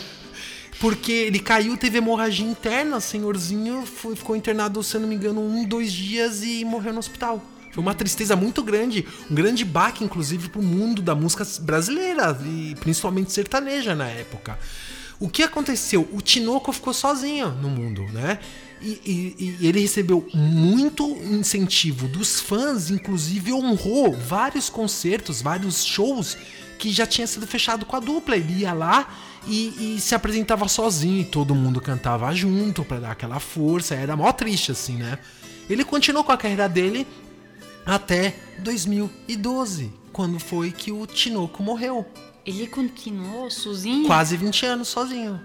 Porque 0.80 1.12
ele 1.12 1.38
caiu, 1.38 1.76
teve 1.76 1.98
hemorragia 1.98 2.44
interna, 2.44 2.98
senhorzinho 2.98 3.86
foi, 3.86 4.16
ficou 4.16 4.34
internado, 4.34 4.82
se 4.82 4.98
não 4.98 5.06
me 5.06 5.14
engano, 5.14 5.40
um, 5.40 5.64
dois 5.64 5.92
dias 5.92 6.42
e 6.42 6.64
morreu 6.64 6.92
no 6.92 6.98
hospital. 6.98 7.40
Foi 7.72 7.82
uma 7.82 7.94
tristeza 7.94 8.36
muito 8.36 8.62
grande, 8.62 9.06
um 9.30 9.34
grande 9.34 9.64
baque, 9.64 10.04
inclusive, 10.04 10.48
pro 10.48 10.60
mundo 10.60 11.00
da 11.00 11.14
música 11.14 11.46
brasileira, 11.60 12.38
e 12.44 12.74
principalmente 12.80 13.32
sertaneja 13.32 13.94
na 13.94 14.08
época. 14.08 14.58
O 15.22 15.28
que 15.28 15.44
aconteceu? 15.44 16.08
O 16.10 16.20
Tinoco 16.20 16.72
ficou 16.72 16.92
sozinho 16.92 17.52
no 17.52 17.70
mundo, 17.70 18.02
né? 18.12 18.40
E, 18.80 19.00
e, 19.06 19.56
e, 19.60 19.68
ele 19.68 19.78
recebeu 19.78 20.28
muito 20.34 21.04
incentivo 21.22 22.08
dos 22.08 22.40
fãs, 22.40 22.90
inclusive 22.90 23.52
honrou 23.52 24.12
vários 24.12 24.68
concertos, 24.68 25.40
vários 25.40 25.84
shows 25.84 26.36
que 26.76 26.90
já 26.90 27.06
tinha 27.06 27.24
sido 27.24 27.46
fechado 27.46 27.86
com 27.86 27.94
a 27.94 28.00
dupla. 28.00 28.36
Ele 28.36 28.62
ia 28.62 28.72
lá 28.72 29.16
e, 29.46 29.94
e 29.94 30.00
se 30.00 30.12
apresentava 30.12 30.66
sozinho 30.66 31.20
e 31.20 31.24
todo 31.24 31.54
mundo 31.54 31.80
cantava 31.80 32.34
junto 32.34 32.84
para 32.84 32.98
dar 32.98 33.12
aquela 33.12 33.38
força. 33.38 33.94
Era 33.94 34.16
mó 34.16 34.32
triste 34.32 34.72
assim, 34.72 34.96
né? 34.96 35.20
Ele 35.70 35.84
continuou 35.84 36.24
com 36.24 36.32
a 36.32 36.36
carreira 36.36 36.68
dele 36.68 37.06
até 37.86 38.34
2012, 38.58 39.92
quando 40.12 40.40
foi 40.40 40.72
que 40.72 40.90
o 40.90 41.06
Tinoco 41.06 41.62
morreu. 41.62 42.04
Ele 42.44 42.66
continuou 42.66 43.50
sozinho? 43.50 44.06
Quase 44.06 44.36
20 44.36 44.66
anos 44.66 44.88
sozinho. 44.88 45.40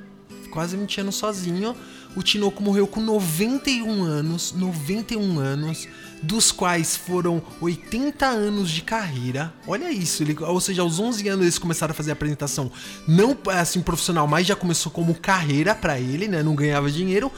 Quase 0.50 0.76
20 0.76 1.02
anos 1.02 1.16
sozinho. 1.16 1.76
O 2.16 2.24
Tinoco 2.24 2.64
morreu 2.64 2.88
com 2.88 3.00
91 3.00 4.04
anos. 4.04 4.52
91 4.54 5.40
anos 5.40 5.88
dos 6.24 6.52
quais 6.52 6.98
foram 6.98 7.44
80 7.62 8.26
anos 8.26 8.72
de 8.72 8.82
carreira. 8.82 9.54
Olha 9.68 9.92
isso, 9.92 10.24
ele, 10.24 10.36
ou 10.42 10.60
seja, 10.60 10.82
aos 10.82 11.00
11 11.00 11.28
anos 11.28 11.44
eles 11.44 11.60
começaram 11.60 11.92
a 11.92 11.94
fazer 11.94 12.10
a 12.10 12.14
apresentação 12.14 12.72
não 13.08 13.38
assim 13.48 13.82
profissional, 13.82 14.28
mas 14.28 14.48
já 14.48 14.56
começou 14.56 14.92
como 14.92 15.14
carreira 15.14 15.76
para 15.76 16.00
ele, 16.00 16.28
né? 16.28 16.42
Não 16.42 16.56
ganhava 16.56 16.90
dinheiro, 16.90 17.32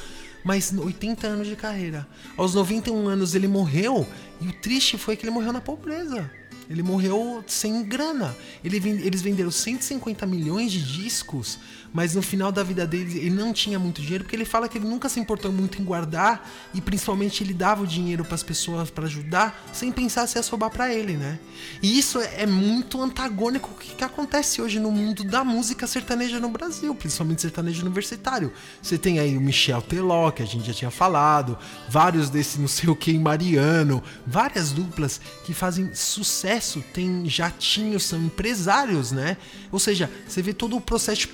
mas 0.45 0.74
80 0.74 1.28
anos 1.28 1.48
de 1.48 1.58
carreira. 1.58 2.08
Aos 2.38 2.54
91 2.54 3.08
anos 3.10 3.36
ele 3.36 3.50
morreu 3.50 4.08
e 4.39 4.48
o 4.48 4.54
triste 4.54 4.98
foi 4.98 5.17
que 5.17 5.26
ele 5.26 5.32
morreu 5.32 5.52
na 5.52 5.60
pobreza. 5.60 6.32
Ele 6.69 6.84
morreu 6.84 7.43
sem 7.47 7.84
grana. 7.84 8.36
Ele, 8.63 8.77
eles 8.77 9.21
venderam 9.21 9.49
150 9.49 10.25
milhões 10.25 10.71
de 10.71 10.82
discos 10.82 11.58
mas 11.93 12.15
no 12.15 12.21
final 12.21 12.52
da 12.52 12.63
vida 12.63 12.86
dele 12.86 13.17
ele 13.17 13.30
não 13.32 13.54
tinha 13.54 13.80
muito 13.80 14.02
dinheiro, 14.02 14.23
porque 14.23 14.36
ele 14.36 14.45
fala 14.45 14.67
que 14.67 14.78
ele 14.78 14.88
nunca 14.88 15.10
se 15.10 15.19
importou 15.19 15.52
muito 15.52 15.82
em 15.82 15.86
guardar 15.86 16.49
e 16.73 16.82
principalmente 16.82 17.43
ele 17.43 17.54
dava 17.54 17.84
o 17.84 17.88
dinheiro 17.88 18.23
para 18.23 18.36
as 18.36 18.43
pessoas 18.43 18.89
para 18.89 19.06
ajudar, 19.06 19.69
sem 19.73 19.91
pensar 19.91 20.28
se 20.28 20.38
ia 20.38 20.43
sobrar 20.43 20.69
para 20.69 20.93
ele, 20.93 21.17
né? 21.17 21.39
E 21.82 21.97
isso 21.97 22.19
é 22.19 22.45
muito 22.45 23.02
antagônico 23.02 23.69
com 23.69 23.75
o 23.75 23.78
que 23.78 24.04
acontece 24.04 24.62
hoje 24.62 24.80
no 24.80 24.91
mundo 24.91 25.23
da 25.23 25.43
música 25.43 25.88
sertaneja 25.88 26.39
no 26.39 26.49
Brasil, 26.49 26.93
principalmente 26.95 27.41
sertanejo 27.41 27.82
universitário. 27.82 28.52
Você 28.82 28.97
tem 28.97 29.19
aí 29.19 29.38
o 29.38 29.41
Michel 29.41 29.82
Teló, 29.82 30.32
que 30.32 30.43
a 30.43 30.45
gente 30.45 30.67
já 30.67 30.73
tinha 30.73 30.91
falado, 30.91 31.58
vários 31.89 32.30
desses 32.30 32.58
não 32.58 32.67
sei 32.67 32.89
o 32.89 32.95
que 32.95 33.17
Mariano, 33.17 34.04
várias 34.25 34.71
duplas 34.71 35.19
que 35.45 35.54
fazem 35.54 35.93
sucesso, 35.93 36.84
tem 36.93 37.28
jatinhos, 37.30 38.04
são 38.04 38.19
empresários, 38.19 39.12
né? 39.12 39.38
Ou 39.71 39.80
seja, 39.80 40.10
você 40.28 40.41
vê 40.41 40.54
todo 40.54 40.75
o 40.75 40.82
processo 40.82 41.21
de 41.21 41.28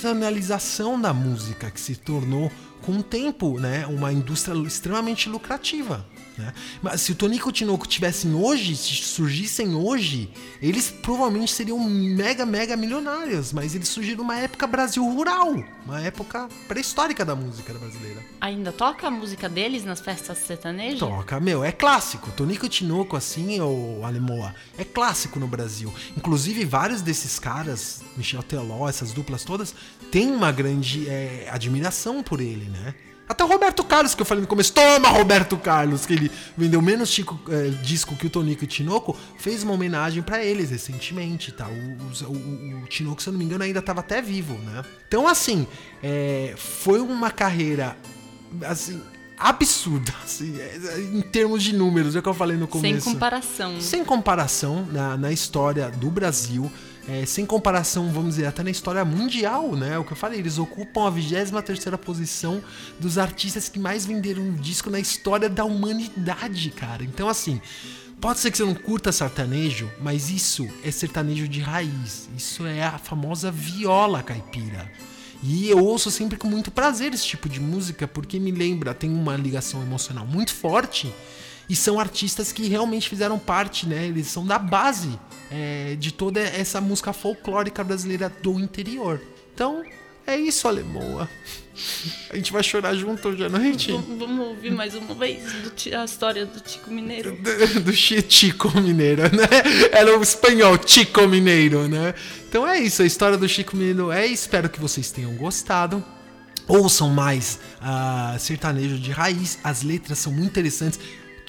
profissionalização 0.00 0.98
da 0.98 1.12
música 1.12 1.70
que 1.70 1.78
se 1.78 1.94
tornou 1.94 2.50
com 2.80 2.92
o 2.92 3.02
tempo, 3.02 3.60
né, 3.60 3.86
uma 3.86 4.10
indústria 4.10 4.54
extremamente 4.66 5.28
lucrativa. 5.28 6.06
Né? 6.36 6.52
Mas 6.82 7.00
se 7.02 7.12
o 7.12 7.14
Tonico 7.14 7.48
e 7.48 7.50
o 7.50 7.52
Tinoco 7.52 7.86
tivessem 7.86 8.34
hoje, 8.34 8.76
se 8.76 8.94
surgissem 8.96 9.74
hoje, 9.74 10.30
eles 10.60 10.90
provavelmente 10.90 11.52
seriam 11.52 11.78
mega, 11.78 12.46
mega 12.46 12.76
milionários. 12.76 13.52
Mas 13.52 13.74
eles 13.74 13.88
surgiram 13.88 14.18
numa 14.18 14.36
época 14.36 14.66
Brasil 14.66 15.04
rural, 15.04 15.62
uma 15.84 16.00
época 16.00 16.48
pré-histórica 16.68 17.24
da 17.24 17.34
música 17.34 17.72
brasileira. 17.74 18.20
Ainda 18.40 18.72
toca 18.72 19.06
a 19.06 19.10
música 19.10 19.48
deles 19.48 19.84
nas 19.84 20.00
festas 20.00 20.38
sertanejas? 20.38 20.98
Toca, 20.98 21.40
meu, 21.40 21.64
é 21.64 21.72
clássico. 21.72 22.30
Tonico 22.32 22.66
e 22.66 22.68
Tinoco, 22.68 23.16
assim, 23.16 23.60
ou 23.60 24.04
Alemoa, 24.04 24.54
é 24.78 24.84
clássico 24.84 25.38
no 25.38 25.46
Brasil. 25.46 25.92
Inclusive, 26.16 26.64
vários 26.64 27.02
desses 27.02 27.38
caras, 27.38 28.02
Michel 28.16 28.42
Teló, 28.42 28.88
essas 28.88 29.12
duplas 29.12 29.44
todas, 29.44 29.74
têm 30.10 30.30
uma 30.30 30.52
grande 30.52 31.08
é, 31.08 31.48
admiração 31.50 32.22
por 32.22 32.40
ele, 32.40 32.66
né? 32.66 32.94
Até 33.30 33.44
o 33.44 33.46
Roberto 33.46 33.84
Carlos, 33.84 34.12
que 34.12 34.22
eu 34.22 34.26
falei 34.26 34.42
no 34.42 34.48
começo, 34.48 34.72
toma 34.72 35.08
Roberto 35.08 35.56
Carlos, 35.56 36.04
que 36.04 36.14
ele 36.14 36.32
vendeu 36.56 36.82
menos 36.82 37.10
chico, 37.10 37.40
é, 37.48 37.68
disco 37.80 38.16
que 38.16 38.26
o 38.26 38.30
Tonico 38.30 38.64
e 38.64 38.66
o 38.66 38.68
Tinoco, 38.68 39.16
fez 39.38 39.62
uma 39.62 39.72
homenagem 39.72 40.20
para 40.20 40.44
eles 40.44 40.70
recentemente, 40.70 41.52
tá? 41.52 41.68
O, 41.68 42.24
o, 42.24 42.32
o, 42.32 42.82
o, 42.82 42.86
Tinoco, 42.88 43.22
se 43.22 43.28
eu 43.28 43.32
não 43.32 43.38
me 43.38 43.44
engano, 43.44 43.62
ainda 43.62 43.80
tava 43.80 44.00
até 44.00 44.20
vivo, 44.20 44.54
né? 44.54 44.82
Então, 45.06 45.28
assim, 45.28 45.64
é, 46.02 46.54
foi 46.56 47.00
uma 47.00 47.30
carreira, 47.30 47.96
assim, 48.66 49.00
absurda, 49.38 50.12
assim, 50.24 50.58
é, 50.58 50.98
em 50.98 51.22
termos 51.22 51.62
de 51.62 51.72
números, 51.72 52.16
é 52.16 52.18
o 52.18 52.22
que 52.22 52.28
eu 52.28 52.34
falei 52.34 52.56
no 52.56 52.66
começo. 52.66 53.04
Sem 53.04 53.12
comparação. 53.14 53.80
Sem 53.80 54.04
comparação 54.04 54.88
na, 54.90 55.16
na 55.16 55.30
história 55.30 55.88
do 55.88 56.10
Brasil 56.10 56.68
é, 57.08 57.24
sem 57.26 57.46
comparação, 57.46 58.12
vamos 58.12 58.36
dizer, 58.36 58.46
até 58.46 58.62
na 58.62 58.70
história 58.70 59.04
mundial, 59.04 59.74
né? 59.74 59.98
O 59.98 60.04
que 60.04 60.12
eu 60.12 60.16
falei, 60.16 60.38
eles 60.38 60.58
ocupam 60.58 61.06
a 61.06 61.10
23 61.10 61.80
posição 62.04 62.62
dos 62.98 63.18
artistas 63.18 63.68
que 63.68 63.78
mais 63.78 64.04
venderam 64.06 64.42
um 64.42 64.54
disco 64.54 64.90
na 64.90 65.00
história 65.00 65.48
da 65.48 65.64
humanidade, 65.64 66.70
cara. 66.70 67.02
Então, 67.02 67.28
assim, 67.28 67.60
pode 68.20 68.40
ser 68.40 68.50
que 68.50 68.58
você 68.58 68.64
não 68.64 68.74
curta 68.74 69.12
sertanejo, 69.12 69.90
mas 70.00 70.30
isso 70.30 70.68
é 70.84 70.90
sertanejo 70.90 71.48
de 71.48 71.60
raiz. 71.60 72.28
Isso 72.36 72.66
é 72.66 72.82
a 72.82 72.98
famosa 72.98 73.50
viola 73.50 74.22
caipira. 74.22 74.90
E 75.42 75.70
eu 75.70 75.78
ouço 75.78 76.10
sempre 76.10 76.36
com 76.36 76.46
muito 76.46 76.70
prazer 76.70 77.14
esse 77.14 77.26
tipo 77.26 77.48
de 77.48 77.60
música, 77.60 78.06
porque 78.06 78.38
me 78.38 78.50
lembra, 78.50 78.92
tem 78.92 79.10
uma 79.10 79.36
ligação 79.36 79.80
emocional 79.82 80.26
muito 80.26 80.52
forte 80.54 81.10
e 81.70 81.76
são 81.76 82.00
artistas 82.00 82.50
que 82.50 82.66
realmente 82.66 83.08
fizeram 83.08 83.38
parte, 83.38 83.86
né? 83.86 84.04
Eles 84.08 84.26
são 84.26 84.44
da 84.44 84.58
base 84.58 85.16
é, 85.52 85.94
de 85.96 86.10
toda 86.10 86.40
essa 86.40 86.80
música 86.80 87.12
folclórica 87.12 87.84
brasileira 87.84 88.28
do 88.42 88.58
interior. 88.58 89.22
Então, 89.54 89.84
é 90.26 90.36
isso, 90.36 90.66
Alemoa. 90.66 91.30
A 92.28 92.34
gente 92.34 92.52
vai 92.52 92.64
chorar 92.64 92.92
junto 92.96 93.28
hoje 93.28 93.44
à 93.44 93.48
noite? 93.48 93.92
Vamos 93.92 94.48
ouvir 94.48 94.72
mais 94.72 94.96
uma 94.96 95.14
vez 95.14 95.44
a 95.96 96.04
história 96.04 96.44
do 96.44 96.60
Chico 96.68 96.90
Mineiro. 96.90 97.38
Do, 97.40 97.80
do 97.82 97.92
Chico 97.92 98.68
Mineiro, 98.80 99.22
né? 99.22 99.46
Era 99.92 100.18
o 100.18 100.22
espanhol 100.22 100.76
Chico 100.84 101.28
Mineiro, 101.28 101.86
né? 101.88 102.14
Então 102.48 102.66
é 102.66 102.80
isso, 102.80 103.00
a 103.02 103.06
história 103.06 103.38
do 103.38 103.48
Chico 103.48 103.76
Mineiro 103.76 104.10
é. 104.10 104.26
Espero 104.26 104.68
que 104.68 104.80
vocês 104.80 105.12
tenham 105.12 105.32
gostado. 105.34 106.04
Ouçam 106.66 107.08
mais 107.08 107.58
uh, 107.80 108.38
sertanejo 108.38 108.98
de 108.98 109.10
raiz, 109.10 109.58
as 109.62 109.82
letras 109.82 110.18
são 110.18 110.32
muito 110.32 110.50
interessantes. 110.50 110.98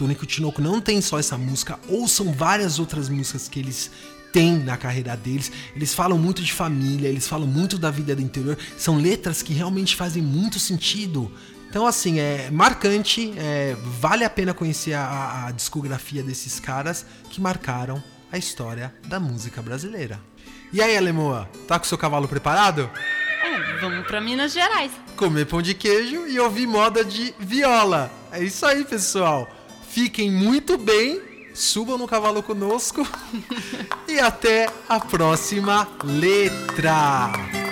Tonico 0.01 0.25
Tinoco 0.25 0.63
não 0.63 0.81
tem 0.81 0.99
só 0.99 1.19
essa 1.19 1.37
música, 1.37 1.79
ouçam 1.87 2.33
várias 2.33 2.79
outras 2.79 3.07
músicas 3.07 3.47
que 3.47 3.59
eles 3.59 3.91
têm 4.33 4.57
na 4.57 4.75
carreira 4.75 5.15
deles. 5.15 5.51
Eles 5.75 5.93
falam 5.93 6.17
muito 6.17 6.41
de 6.41 6.51
família, 6.51 7.07
eles 7.07 7.27
falam 7.27 7.45
muito 7.45 7.77
da 7.77 7.91
vida 7.91 8.15
do 8.15 8.21
interior. 8.21 8.57
São 8.75 8.97
letras 8.97 9.43
que 9.43 9.53
realmente 9.53 9.95
fazem 9.95 10.23
muito 10.23 10.57
sentido. 10.57 11.31
Então, 11.69 11.85
assim, 11.85 12.19
é 12.19 12.49
marcante, 12.49 13.31
é, 13.37 13.77
vale 13.99 14.25
a 14.25 14.29
pena 14.29 14.55
conhecer 14.55 14.93
a, 14.93 15.45
a 15.45 15.51
discografia 15.51 16.23
desses 16.23 16.59
caras 16.59 17.05
que 17.29 17.39
marcaram 17.39 18.03
a 18.31 18.39
história 18.39 18.91
da 19.05 19.19
música 19.19 19.61
brasileira. 19.61 20.19
E 20.73 20.81
aí, 20.81 20.97
Alemoa, 20.97 21.47
tá 21.67 21.77
com 21.77 21.85
seu 21.85 21.97
cavalo 21.97 22.27
preparado? 22.27 22.89
É, 23.43 23.79
vamos 23.79 24.07
para 24.07 24.19
Minas 24.19 24.51
Gerais. 24.51 24.91
Comer 25.15 25.45
pão 25.45 25.61
de 25.61 25.75
queijo 25.75 26.25
e 26.27 26.39
ouvir 26.39 26.65
moda 26.65 27.05
de 27.05 27.35
viola. 27.37 28.11
É 28.31 28.43
isso 28.43 28.65
aí, 28.65 28.83
pessoal. 28.83 29.47
Fiquem 29.91 30.31
muito 30.31 30.77
bem, 30.77 31.21
subam 31.53 31.97
no 31.97 32.07
cavalo 32.07 32.41
conosco 32.41 33.05
e 34.07 34.19
até 34.19 34.69
a 34.87 35.01
próxima 35.01 35.85
letra. 36.01 37.70